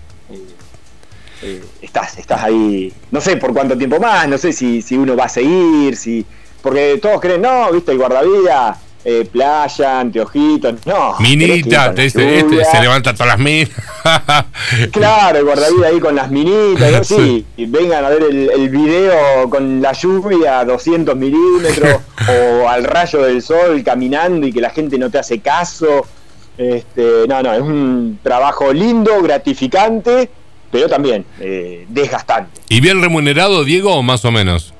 eh, 1.42 1.64
estás, 1.82 2.18
estás 2.18 2.42
ahí, 2.42 2.92
no 3.10 3.20
sé 3.20 3.36
por 3.36 3.52
cuánto 3.52 3.76
tiempo 3.78 4.00
más, 4.00 4.28
no 4.28 4.38
sé 4.38 4.52
si, 4.52 4.82
si 4.82 4.96
uno 4.96 5.16
va 5.16 5.24
a 5.24 5.28
seguir, 5.28 5.96
si 5.96 6.26
porque 6.62 6.98
todos 7.00 7.20
creen, 7.20 7.42
no, 7.42 7.70
viste, 7.72 7.92
el 7.92 7.98
guardavidas 7.98 8.78
eh, 9.04 9.28
playa, 9.30 10.00
anteojitos, 10.00 10.84
no. 10.84 11.14
Minita, 11.20 11.94
este, 11.96 12.40
este, 12.40 12.64
se 12.64 12.80
levanta 12.80 13.14
todas 13.14 13.28
las 13.28 13.38
minas. 13.38 13.70
claro, 14.92 15.38
el 15.38 15.44
guardavida 15.44 15.86
ahí 15.86 16.00
con 16.00 16.16
las 16.16 16.30
minitas, 16.30 17.06
sí, 17.06 17.44
y 17.56 17.66
vengan 17.66 18.04
a 18.04 18.08
ver 18.10 18.24
el, 18.24 18.68
video 18.68 19.48
con 19.48 19.80
la 19.80 19.92
lluvia 19.92 20.60
a 20.60 20.64
200 20.64 21.16
milímetros 21.16 22.00
o 22.28 22.68
al 22.68 22.84
rayo 22.84 23.22
del 23.22 23.40
sol 23.40 23.82
caminando 23.84 24.46
y 24.46 24.52
que 24.52 24.60
la 24.60 24.70
gente 24.70 24.98
no 24.98 25.10
te 25.10 25.18
hace 25.18 25.38
caso. 25.38 26.06
Este, 26.56 27.26
no, 27.28 27.40
no, 27.40 27.54
es 27.54 27.60
un 27.60 28.18
trabajo 28.20 28.72
lindo, 28.72 29.22
gratificante, 29.22 30.28
pero 30.72 30.88
también 30.88 31.24
eh, 31.38 31.86
desgastante. 31.88 32.60
¿Y 32.68 32.80
bien 32.80 33.00
remunerado, 33.00 33.62
Diego, 33.62 33.94
o 33.94 34.02
más 34.02 34.24
o 34.24 34.32
menos? 34.32 34.74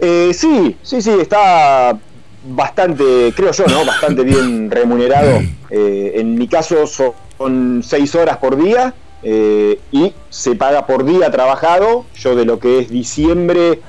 Eh, 0.00 0.32
sí, 0.32 0.76
sí, 0.82 1.02
sí, 1.02 1.10
está 1.20 1.96
bastante, 2.44 3.32
creo 3.34 3.52
yo, 3.52 3.66
¿no? 3.66 3.84
Bastante 3.84 4.22
bien 4.22 4.70
remunerado. 4.70 5.42
Eh, 5.70 6.12
en 6.16 6.36
mi 6.36 6.48
caso 6.48 6.86
son 6.86 7.82
seis 7.82 8.14
horas 8.14 8.36
por 8.36 8.62
día 8.62 8.94
eh, 9.22 9.80
y 9.90 10.12
se 10.28 10.54
paga 10.54 10.86
por 10.86 11.04
día 11.04 11.30
trabajado. 11.30 12.04
Yo 12.16 12.36
de 12.36 12.44
lo 12.44 12.58
que 12.58 12.80
es 12.80 12.90
diciembre 12.90 13.80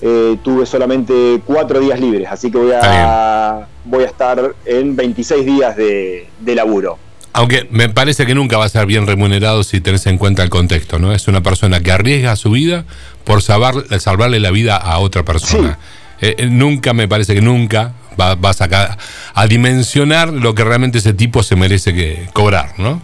eh, 0.00 0.36
tuve 0.42 0.66
solamente 0.66 1.40
cuatro 1.46 1.80
días 1.80 2.00
libres, 2.00 2.28
así 2.30 2.50
que 2.50 2.58
voy 2.58 2.72
a, 2.72 3.66
voy 3.84 4.04
a 4.04 4.06
estar 4.06 4.54
en 4.64 4.96
26 4.96 5.46
días 5.46 5.76
de, 5.76 6.28
de 6.40 6.54
laburo. 6.54 6.98
Aunque 7.36 7.66
me 7.70 7.88
parece 7.88 8.26
que 8.26 8.34
nunca 8.34 8.58
va 8.58 8.64
a 8.64 8.68
ser 8.68 8.86
bien 8.86 9.08
remunerado 9.08 9.64
si 9.64 9.80
tenés 9.80 10.06
en 10.06 10.18
cuenta 10.18 10.44
el 10.44 10.50
contexto, 10.50 11.00
¿no? 11.00 11.12
Es 11.12 11.26
una 11.26 11.42
persona 11.42 11.80
que 11.80 11.90
arriesga 11.90 12.36
su 12.36 12.52
vida 12.52 12.84
por 13.24 13.42
salvarle 13.42 14.38
la 14.38 14.52
vida 14.52 14.76
a 14.76 14.98
otra 14.98 15.24
persona. 15.24 15.70
Eh, 15.70 16.03
eh, 16.38 16.46
nunca, 16.46 16.92
me 16.92 17.08
parece 17.08 17.34
que 17.34 17.40
nunca 17.40 17.92
va, 18.18 18.34
vas 18.34 18.60
a, 18.60 18.98
a 19.34 19.46
dimensionar 19.46 20.32
lo 20.32 20.54
que 20.54 20.64
realmente 20.64 20.98
ese 20.98 21.12
tipo 21.12 21.42
se 21.42 21.56
merece 21.56 21.94
que 21.94 22.28
cobrar, 22.32 22.78
¿no? 22.78 23.00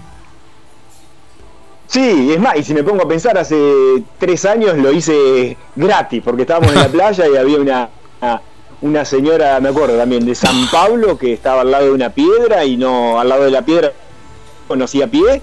Sí, 1.91 2.31
es 2.33 2.39
más, 2.39 2.57
y 2.57 2.63
si 2.63 2.73
me 2.73 2.85
pongo 2.85 3.03
a 3.03 3.09
pensar, 3.09 3.37
hace 3.37 3.57
tres 4.17 4.45
años 4.45 4.79
lo 4.79 4.93
hice 4.93 5.57
gratis, 5.75 6.23
porque 6.25 6.43
estábamos 6.43 6.73
en 6.73 6.77
la 6.77 6.89
playa 6.93 7.27
y 7.29 7.37
había 7.37 7.59
una, 7.59 7.89
una, 8.81 9.05
señora, 9.05 9.59
me 9.59 9.71
acuerdo 9.71 9.99
también, 9.99 10.25
de 10.25 10.37
San 10.37 10.71
Pablo, 10.71 11.19
que 11.19 11.33
estaba 11.33 11.63
al 11.63 11.71
lado 11.73 11.87
de 11.87 11.91
una 11.91 12.11
piedra 12.11 12.65
y 12.65 12.77
no, 12.77 13.19
al 13.19 13.29
lado 13.29 13.45
de 13.45 13.51
la 13.51 13.63
piedra 13.63 13.93
conocía 14.69 15.09
pie, 15.09 15.43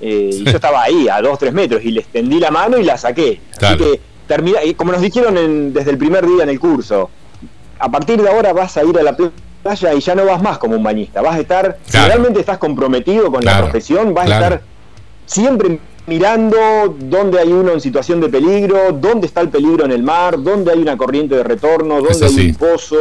eh, 0.00 0.30
y 0.32 0.44
yo 0.44 0.52
estaba 0.52 0.84
ahí 0.84 1.08
a 1.08 1.20
dos, 1.20 1.36
tres 1.36 1.52
metros, 1.52 1.82
y 1.84 1.90
le 1.90 2.00
extendí 2.00 2.38
la 2.38 2.52
mano 2.52 2.78
y 2.78 2.84
la 2.84 2.96
saqué. 2.96 3.40
Así 3.60 3.76
que 3.76 4.00
termina, 4.28 4.60
como 4.76 4.92
nos 4.92 5.00
dijeron 5.00 5.72
desde 5.72 5.90
el 5.90 5.98
primer 5.98 6.24
día 6.24 6.44
en 6.44 6.50
el 6.50 6.60
curso, 6.60 7.10
a 7.78 7.90
partir 7.90 8.20
de 8.20 8.28
ahora 8.28 8.52
vas 8.52 8.76
a 8.76 8.84
ir 8.84 8.98
a 8.98 9.02
la 9.02 9.16
playa 9.16 9.94
y 9.94 10.00
ya 10.00 10.14
no 10.14 10.24
vas 10.24 10.42
más 10.42 10.58
como 10.58 10.76
un 10.76 10.82
bañista, 10.82 11.22
vas 11.22 11.36
a 11.36 11.40
estar, 11.40 11.78
si 11.84 11.98
realmente 11.98 12.40
estás 12.40 12.58
comprometido 12.58 13.30
con 13.30 13.44
la 13.44 13.58
profesión, 13.58 14.14
vas 14.14 14.30
a 14.30 14.34
estar 14.34 14.62
siempre 15.26 15.78
mirando 16.06 16.56
dónde 16.98 17.38
hay 17.38 17.52
uno 17.52 17.72
en 17.72 17.80
situación 17.80 18.20
de 18.20 18.28
peligro, 18.28 18.92
dónde 18.92 19.26
está 19.26 19.42
el 19.42 19.50
peligro 19.50 19.84
en 19.84 19.92
el 19.92 20.02
mar, 20.02 20.42
dónde 20.42 20.72
hay 20.72 20.78
una 20.78 20.96
corriente 20.96 21.36
de 21.36 21.44
retorno, 21.44 22.00
dónde 22.00 22.26
hay 22.26 22.48
un 22.48 22.54
pozo. 22.54 22.96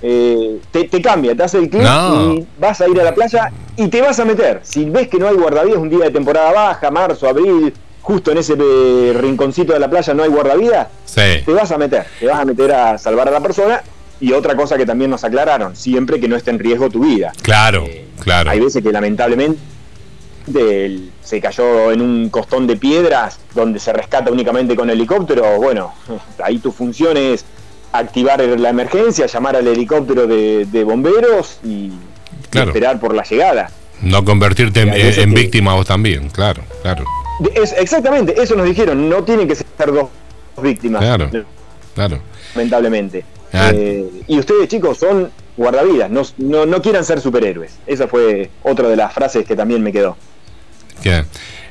Eh, 0.00 0.60
te, 0.70 1.02
cambia, 1.02 1.34
te 1.34 1.42
hace 1.42 1.58
el 1.58 1.68
clic 1.68 1.82
y 1.82 2.46
vas 2.60 2.80
a 2.80 2.88
ir 2.88 3.00
a 3.00 3.04
la 3.04 3.14
playa 3.14 3.50
y 3.76 3.88
te 3.88 4.00
vas 4.00 4.18
a 4.20 4.24
meter. 4.24 4.60
Si 4.62 4.88
ves 4.88 5.08
que 5.08 5.18
no 5.18 5.28
hay 5.28 5.36
guardavidas 5.36 5.78
un 5.78 5.88
día 5.88 6.04
de 6.04 6.10
temporada 6.10 6.52
baja, 6.52 6.90
marzo, 6.90 7.28
abril, 7.28 7.72
justo 8.00 8.30
en 8.30 8.38
ese 8.38 8.54
eh, 8.58 9.12
rinconcito 9.16 9.72
de 9.72 9.80
la 9.80 9.90
playa 9.90 10.14
no 10.14 10.22
hay 10.22 10.30
guardavidas, 10.30 10.88
te 11.44 11.52
vas 11.52 11.70
a 11.72 11.78
meter, 11.78 12.06
te 12.18 12.26
vas 12.26 12.40
a 12.40 12.44
meter 12.44 12.72
a 12.72 12.98
salvar 12.98 13.28
a 13.28 13.32
la 13.32 13.40
persona. 13.40 13.82
Y 14.20 14.32
otra 14.32 14.56
cosa 14.56 14.76
que 14.76 14.84
también 14.84 15.10
nos 15.10 15.22
aclararon, 15.24 15.76
siempre 15.76 16.18
que 16.18 16.28
no 16.28 16.36
esté 16.36 16.50
en 16.50 16.58
riesgo 16.58 16.90
tu 16.90 17.04
vida. 17.04 17.32
Claro, 17.42 17.84
eh, 17.86 18.04
claro. 18.20 18.50
Hay 18.50 18.60
veces 18.60 18.82
que 18.82 18.90
lamentablemente 18.90 19.58
se 21.22 21.40
cayó 21.40 21.92
en 21.92 22.00
un 22.00 22.30
costón 22.30 22.66
de 22.66 22.76
piedras 22.76 23.38
donde 23.54 23.78
se 23.78 23.92
rescata 23.92 24.30
únicamente 24.30 24.74
con 24.74 24.90
helicóptero. 24.90 25.58
Bueno, 25.58 25.92
ahí 26.42 26.58
tu 26.58 26.72
función 26.72 27.16
es 27.16 27.44
activar 27.92 28.40
la 28.40 28.68
emergencia, 28.68 29.26
llamar 29.26 29.56
al 29.56 29.66
helicóptero 29.66 30.26
de, 30.26 30.84
bomberos 30.84 31.58
y, 31.64 31.92
esperar 32.52 32.98
por 32.98 33.14
la 33.14 33.22
llegada. 33.22 33.70
No 34.02 34.24
convertirte 34.24 34.82
en, 34.82 35.34
víctima 35.34 35.74
vos 35.74 35.86
también, 35.86 36.28
claro, 36.30 36.62
claro. 36.82 37.04
Es, 37.54 37.72
exactamente, 37.72 38.40
eso 38.40 38.54
nos 38.56 38.66
dijeron, 38.66 39.08
no 39.08 39.24
tienen 39.24 39.48
que 39.48 39.54
ser 39.54 39.66
dos 39.92 40.08
víctimas. 40.60 41.02
Claro. 41.02 41.30
claro. 41.94 42.20
Lamentablemente. 42.54 43.24
Ah. 43.52 43.70
Eh, 43.72 44.06
y 44.26 44.38
ustedes, 44.38 44.68
chicos, 44.68 44.98
son 44.98 45.30
guardavidas, 45.56 46.10
no, 46.10 46.22
no, 46.38 46.66
no 46.66 46.82
quieran 46.82 47.04
ser 47.04 47.20
superhéroes. 47.20 47.72
Esa 47.86 48.06
fue 48.08 48.50
otra 48.62 48.88
de 48.88 48.96
las 48.96 49.12
frases 49.12 49.44
que 49.46 49.56
también 49.56 49.82
me 49.82 49.92
quedó. 49.92 50.16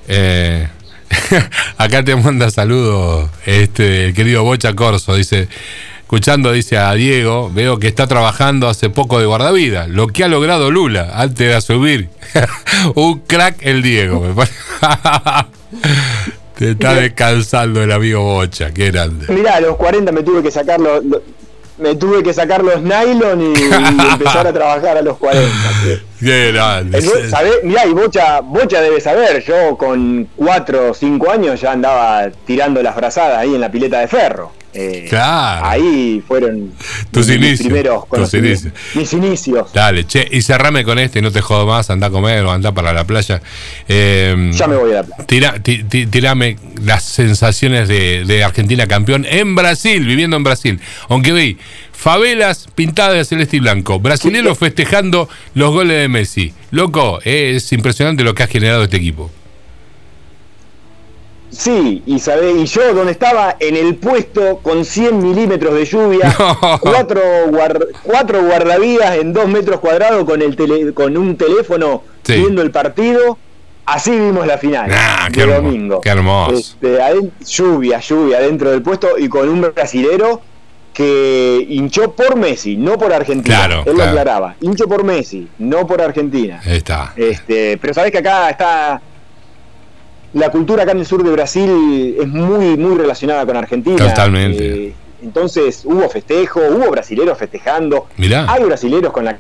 Eh, 0.08 0.68
acá 1.78 2.04
te 2.04 2.16
manda 2.16 2.50
saludos 2.50 3.30
este, 3.46 4.06
el 4.06 4.14
querido 4.14 4.44
Bocha 4.44 4.74
Corso, 4.74 5.16
dice, 5.16 5.48
escuchando, 6.02 6.52
dice 6.52 6.78
a 6.78 6.94
Diego, 6.94 7.52
veo 7.54 7.78
que 7.80 7.88
está 7.88 8.08
trabajando 8.08 8.68
hace 8.68 8.90
poco 8.90 9.20
de 9.20 9.26
guardavida, 9.26 9.88
lo 9.88 10.08
que 10.08 10.24
ha 10.24 10.28
logrado 10.28 10.72
Lula 10.72 11.12
antes 11.14 11.54
de 11.54 11.62
subir. 11.62 12.10
Un 12.96 13.20
crack 13.20 13.58
el 13.62 13.82
Diego, 13.82 14.22
me. 14.22 14.34
Te 16.58 16.72
está 16.72 16.96
descansando 16.96 17.84
el 17.84 17.92
amigo 17.92 18.24
Bocha, 18.24 18.72
qué 18.72 18.90
grande. 18.90 19.32
Mirá, 19.32 19.58
a 19.58 19.62
los 19.62 19.76
40 19.76 20.12
me 20.12 20.24
tuve 20.24 20.42
que 20.42 20.50
sacar 20.50 20.80
lo- 20.80 21.02
me 21.78 21.96
tuve 21.96 22.24
que 22.24 22.34
sacar 22.34 22.64
los 22.64 22.82
nylon 22.82 23.42
y, 23.42 23.60
y 23.60 23.64
empezar 24.12 24.48
a 24.48 24.54
trabajar 24.54 24.98
a 24.98 25.02
los 25.02 25.18
40. 25.18 25.48
sí. 25.84 26.02
Qué 26.20 26.52
grande. 26.52 27.02
¿sabé? 27.30 27.52
Mirá, 27.64 27.86
y 27.86 27.94
Bocha, 27.94 28.42
Bocha 28.42 28.82
debe 28.82 29.00
saber, 29.00 29.44
yo 29.44 29.78
con 29.78 30.28
4 30.36 30.92
o 30.92 30.94
5 30.94 31.32
años 31.32 31.62
ya 31.62 31.74
andaba 31.74 32.30
tirando 32.46 32.82
las 32.82 32.96
brazadas 32.96 33.38
ahí 33.38 33.54
en 33.54 33.62
la 33.62 33.70
pileta 33.72 34.00
de 34.00 34.08
ferro. 34.08 34.52
Eh, 34.80 35.06
Claro. 35.10 35.66
Ahí 35.66 36.22
fueron 36.28 36.72
Tus 37.12 37.28
mis 37.28 37.36
inicios, 37.38 37.60
primeros 37.68 38.04
tus 38.10 38.34
inicios. 38.36 38.74
Mis 38.94 39.12
inicios. 39.14 39.74
Dale, 39.74 40.06
che, 40.06 40.28
y 40.32 40.42
cerrame 40.42 40.84
con 40.84 41.00
este, 41.00 41.22
no 41.22 41.32
te 41.32 41.42
jodo 41.42 41.66
más, 41.66 41.90
anda 41.90 42.08
a 42.08 42.10
comer 42.12 42.44
o 42.46 42.52
anda 42.52 42.72
para 42.74 42.94
la 42.94 43.06
playa. 43.06 43.42
Eh, 43.88 44.52
Ya 44.54 44.68
me 44.68 44.76
voy 44.76 44.92
a 44.92 44.96
la 44.96 45.04
playa. 45.04 45.26
Tira, 45.26 45.60
ti- 45.64 45.84
ti- 45.84 46.06
tirame 46.06 46.58
las 46.84 47.04
sensaciones 47.04 47.88
de, 47.88 48.24
de 48.26 48.44
Argentina 48.44 48.86
campeón 48.88 49.26
en 49.28 49.56
Brasil, 49.56 50.06
viviendo 50.06 50.38
en 50.38 50.44
Brasil. 50.44 50.80
Aunque 51.10 51.32
vi 51.34 51.58
favelas 51.92 52.68
pintadas 52.76 53.16
de 53.16 53.26
celeste 53.26 53.58
y 53.58 53.60
blanco, 53.60 54.00
brasileños 54.00 54.58
festejando 54.60 55.28
los 55.56 55.72
goles 55.74 55.98
de 56.02 56.08
Messi. 56.08 56.54
Loco, 56.70 57.20
es 57.24 57.72
impresionante 57.74 58.24
lo 58.24 58.36
que 58.36 58.44
ha 58.44 58.48
generado 58.48 58.84
este 58.84 58.98
equipo. 58.98 59.32
Sí, 61.50 62.04
y 62.06 62.20
sabé, 62.20 62.52
y 62.52 62.66
yo 62.66 62.94
donde 62.94 63.14
estaba 63.14 63.56
en 63.60 63.76
el 63.78 63.96
puesto 63.96 64.58
con 64.62 64.84
100 64.84 65.18
milímetros 65.24 65.74
de 65.76 65.86
lluvia, 65.86 66.36
No. 66.40 66.80
cuatro, 66.82 67.22
cuatro 68.04 68.44
guardavidas 68.44 69.18
en 69.18 69.32
dos 69.34 69.48
metros 69.48 69.80
cuadrados 69.80 70.26
con 70.26 70.42
el 70.42 70.56
tele- 70.58 70.94
con 70.94 71.16
un 71.18 71.38
teléfono 71.38 72.04
Sí. 72.24 72.34
viendo 72.34 72.62
el 72.62 72.72
partido, 72.72 73.38
así 73.86 74.12
vimos 74.12 74.46
la 74.46 74.58
final 74.58 74.92
Ah, 74.94 75.30
qué 75.32 75.46
de 75.46 75.54
hermo- 75.54 75.68
domingo. 75.70 76.02
qué 76.02 76.10
hermoso. 76.10 76.54
Este, 76.54 77.00
lluvia, 77.46 78.00
lluvia 78.02 78.40
dentro 78.42 78.70
del 78.72 78.82
puesto 78.82 79.18
y 79.18 79.30
con 79.30 79.48
un 79.48 79.62
brasilero 79.62 80.42
que 80.94 81.66
hinchó 81.70 82.12
por 82.14 82.36
Messi, 82.36 82.76
no 82.76 82.98
por 82.98 83.14
Argentina. 83.14 83.56
Claro, 83.68 83.84
Él 83.86 83.96
lo 83.96 84.04
aclaraba, 84.04 84.56
hincho 84.62 84.88
por 84.88 85.04
Messi, 85.04 85.48
no 85.60 85.86
por 85.88 86.02
Argentina. 86.02 86.60
Ahí 86.66 86.78
está. 86.78 87.14
Este, 87.16 87.78
pero 87.78 87.94
sabés 87.94 88.12
que 88.12 88.18
acá 88.18 88.50
está 88.50 89.00
la 90.38 90.50
cultura 90.50 90.84
acá 90.84 90.92
en 90.94 91.00
el 91.00 91.06
sur 91.06 91.24
de 91.24 91.32
Brasil 91.32 92.16
es 92.20 92.28
muy 92.28 92.78
muy 92.78 92.98
relacionada 92.98 93.46
con 93.46 93.58
Argentina. 93.58 93.98
Totalmente. 93.98 94.88
Eh, 94.88 94.94
entonces 95.24 95.82
hubo 95.86 96.08
festejo, 96.10 96.60
hubo 96.70 96.90
brasileros 96.92 97.38
festejando. 97.38 98.08
Mirá. 98.18 98.46
Hay 98.52 98.64
brasileros 98.64 99.12
con 99.12 99.26
la 99.26 99.38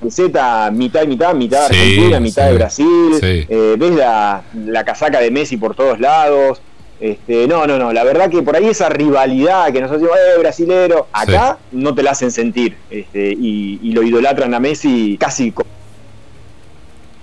camiseta 0.00 0.70
mitad 0.70 1.02
y 1.02 1.06
mitad, 1.08 1.34
mitad 1.34 1.68
Sí, 1.68 1.76
Argentina, 1.76 2.20
mitad 2.20 2.42
sí, 2.44 2.48
de 2.50 2.54
Brasil. 2.54 3.10
sí. 3.20 3.46
Eh, 3.48 3.76
ves 3.78 3.90
la, 3.92 4.42
la 4.66 4.84
casaca 4.84 5.20
de 5.20 5.30
Messi 5.30 5.56
por 5.56 5.74
todos 5.74 6.00
lados. 6.00 6.60
Este, 7.00 7.46
no, 7.48 7.66
no, 7.66 7.78
no, 7.78 7.92
la 7.94 8.04
verdad 8.04 8.28
que 8.28 8.42
por 8.42 8.54
ahí 8.56 8.66
esa 8.66 8.90
rivalidad 8.90 9.72
que 9.72 9.80
nosotros 9.80 10.02
decimos, 10.02 10.18
eh, 10.36 10.38
brasilero, 10.38 11.06
acá 11.12 11.56
no 11.72 11.94
te 11.94 12.02
la 12.02 12.10
hacen 12.10 12.30
sentir 12.30 12.76
este, 12.90 13.32
y, 13.32 13.80
y 13.82 13.92
lo 13.92 14.02
idolatran 14.02 14.52
a 14.52 14.60
Messi 14.60 15.16
casi 15.18 15.50
como, 15.50 15.68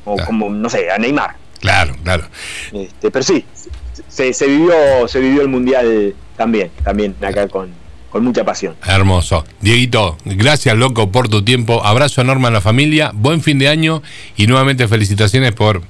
Ah. 0.08 0.24
como, 0.26 0.50
no 0.50 0.70
sé, 0.70 0.90
a 0.90 0.98
Neymar. 0.98 1.36
Claro, 1.60 1.96
claro. 2.04 2.26
Este, 2.72 3.10
pero 3.12 3.24
sí, 3.24 3.43
se, 4.08 4.34
se 4.34 4.48
vivió, 4.48 5.08
se 5.08 5.20
vivió 5.20 5.41
el 5.41 5.48
mundial 5.48 6.13
también, 6.36 6.70
también 6.84 7.15
acá 7.22 7.48
con, 7.48 7.70
con 8.12 8.24
mucha 8.24 8.43
pasión. 8.43 8.76
Hermoso. 8.86 9.43
Dieguito, 9.62 10.17
gracias 10.26 10.76
loco 10.78 11.12
por 11.12 11.30
tu 11.30 11.43
tiempo. 11.43 11.84
Abrazo 11.84 12.22
enorme 12.22 12.48
a 12.48 12.52
la 12.52 12.62
familia. 12.62 13.12
Buen 13.13 13.41
fin 13.41 13.58
de 13.60 13.67
año 13.70 14.04
y 14.36 14.46
nuevamente 14.48 14.88
felicitaciones 14.88 15.52
por, 15.54 15.82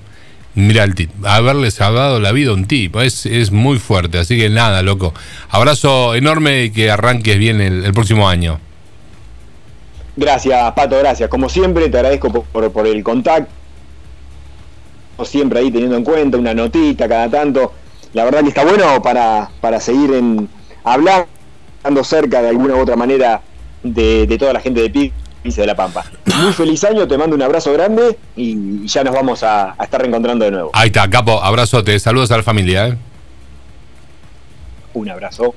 mira, 0.55 0.85
haberles 1.25 1.77
dado 1.77 2.19
la 2.21 2.31
vida 2.31 2.51
a 2.51 2.53
un 2.53 2.65
tipo. 2.65 3.01
Es, 3.01 3.25
es 3.25 3.51
muy 3.51 3.77
fuerte. 3.77 4.19
Así 4.19 4.37
que 4.37 4.49
nada, 4.49 4.81
loco. 4.83 5.13
Abrazo 5.49 6.15
enorme 6.15 6.63
y 6.63 6.69
que 6.71 6.89
arranques 6.89 7.37
bien 7.37 7.59
el, 7.59 7.83
el 7.83 7.93
próximo 7.93 8.29
año. 8.29 8.59
Gracias, 10.15 10.71
Pato, 10.73 10.97
gracias. 10.97 11.29
Como 11.29 11.47
siempre, 11.49 11.89
te 11.89 11.97
agradezco 11.97 12.31
por, 12.31 12.43
por- 12.45 12.71
por 12.71 12.87
el 12.87 13.03
contacto. 13.03 13.51
Siempre 15.23 15.59
ahí 15.59 15.71
teniendo 15.71 15.97
en 15.97 16.03
cuenta 16.03 16.37
una 16.37 16.53
notita 16.53 17.07
cada 17.07 17.29
tanto. 17.29 17.73
La 18.13 18.23
verdad 18.23 18.41
que 18.41 18.49
está 18.49 18.63
bueno 18.63 19.01
para, 19.01 19.49
para 19.61 19.79
seguir 19.79 20.13
en 20.13 20.47
hablando 20.83 21.27
cerca 22.03 22.41
de 22.41 22.49
alguna 22.49 22.75
u 22.75 22.79
otra 22.79 22.95
manera 22.95 23.41
de, 23.83 24.25
de 24.27 24.37
toda 24.37 24.53
la 24.53 24.59
gente 24.59 24.81
de 24.81 24.89
Pix 24.89 25.13
y 25.43 25.51
de 25.51 25.65
La 25.65 25.75
Pampa. 25.75 26.05
Muy 26.41 26.53
feliz 26.53 26.83
año, 26.83 27.07
te 27.07 27.17
mando 27.17 27.35
un 27.35 27.41
abrazo 27.41 27.73
grande 27.73 28.17
y 28.35 28.85
ya 28.87 29.03
nos 29.03 29.13
vamos 29.13 29.43
a, 29.43 29.75
a 29.77 29.83
estar 29.83 30.01
reencontrando 30.01 30.45
de 30.45 30.51
nuevo. 30.51 30.71
Ahí 30.73 30.87
está, 30.87 31.09
capo. 31.09 31.43
Abrazote. 31.43 31.99
Saludos 31.99 32.31
a 32.31 32.37
la 32.37 32.43
familia. 32.43 32.87
¿eh? 32.87 32.97
Un 34.93 35.09
abrazo. 35.09 35.55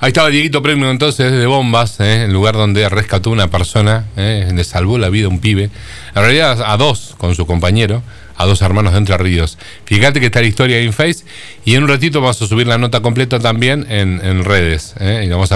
Ahí 0.00 0.08
estaba 0.08 0.28
Dieguito 0.28 0.62
Premio 0.62 0.90
entonces 0.90 1.32
de 1.32 1.46
Bombas, 1.46 1.98
¿eh? 1.98 2.24
el 2.24 2.32
lugar 2.32 2.54
donde 2.54 2.88
rescató 2.88 3.30
una 3.30 3.48
persona, 3.48 4.06
¿eh? 4.16 4.48
le 4.54 4.62
salvó 4.62 4.98
la 4.98 5.08
vida 5.08 5.26
a 5.26 5.30
un 5.30 5.40
pibe. 5.40 5.70
En 6.14 6.22
realidad 6.22 6.62
a 6.64 6.76
dos 6.76 7.16
con 7.18 7.34
su 7.34 7.44
compañero, 7.46 8.02
a 8.38 8.46
dos 8.46 8.62
hermanos 8.62 8.92
de 8.92 8.98
Entre 8.98 9.16
Ríos. 9.18 9.58
Fíjate 9.84 10.20
que 10.20 10.26
está 10.26 10.40
la 10.40 10.46
historia 10.46 10.78
en 10.78 10.92
Face 10.92 11.24
y 11.64 11.74
en 11.74 11.82
un 11.82 11.88
ratito 11.88 12.20
vamos 12.20 12.40
a 12.40 12.46
subir 12.46 12.66
la 12.66 12.78
nota 12.78 13.00
completa 13.00 13.38
también 13.40 13.84
en, 13.90 14.24
en 14.24 14.44
redes. 14.44 14.94
¿eh? 15.00 15.24
Y 15.26 15.28
vamos 15.28 15.44
a 15.44 15.46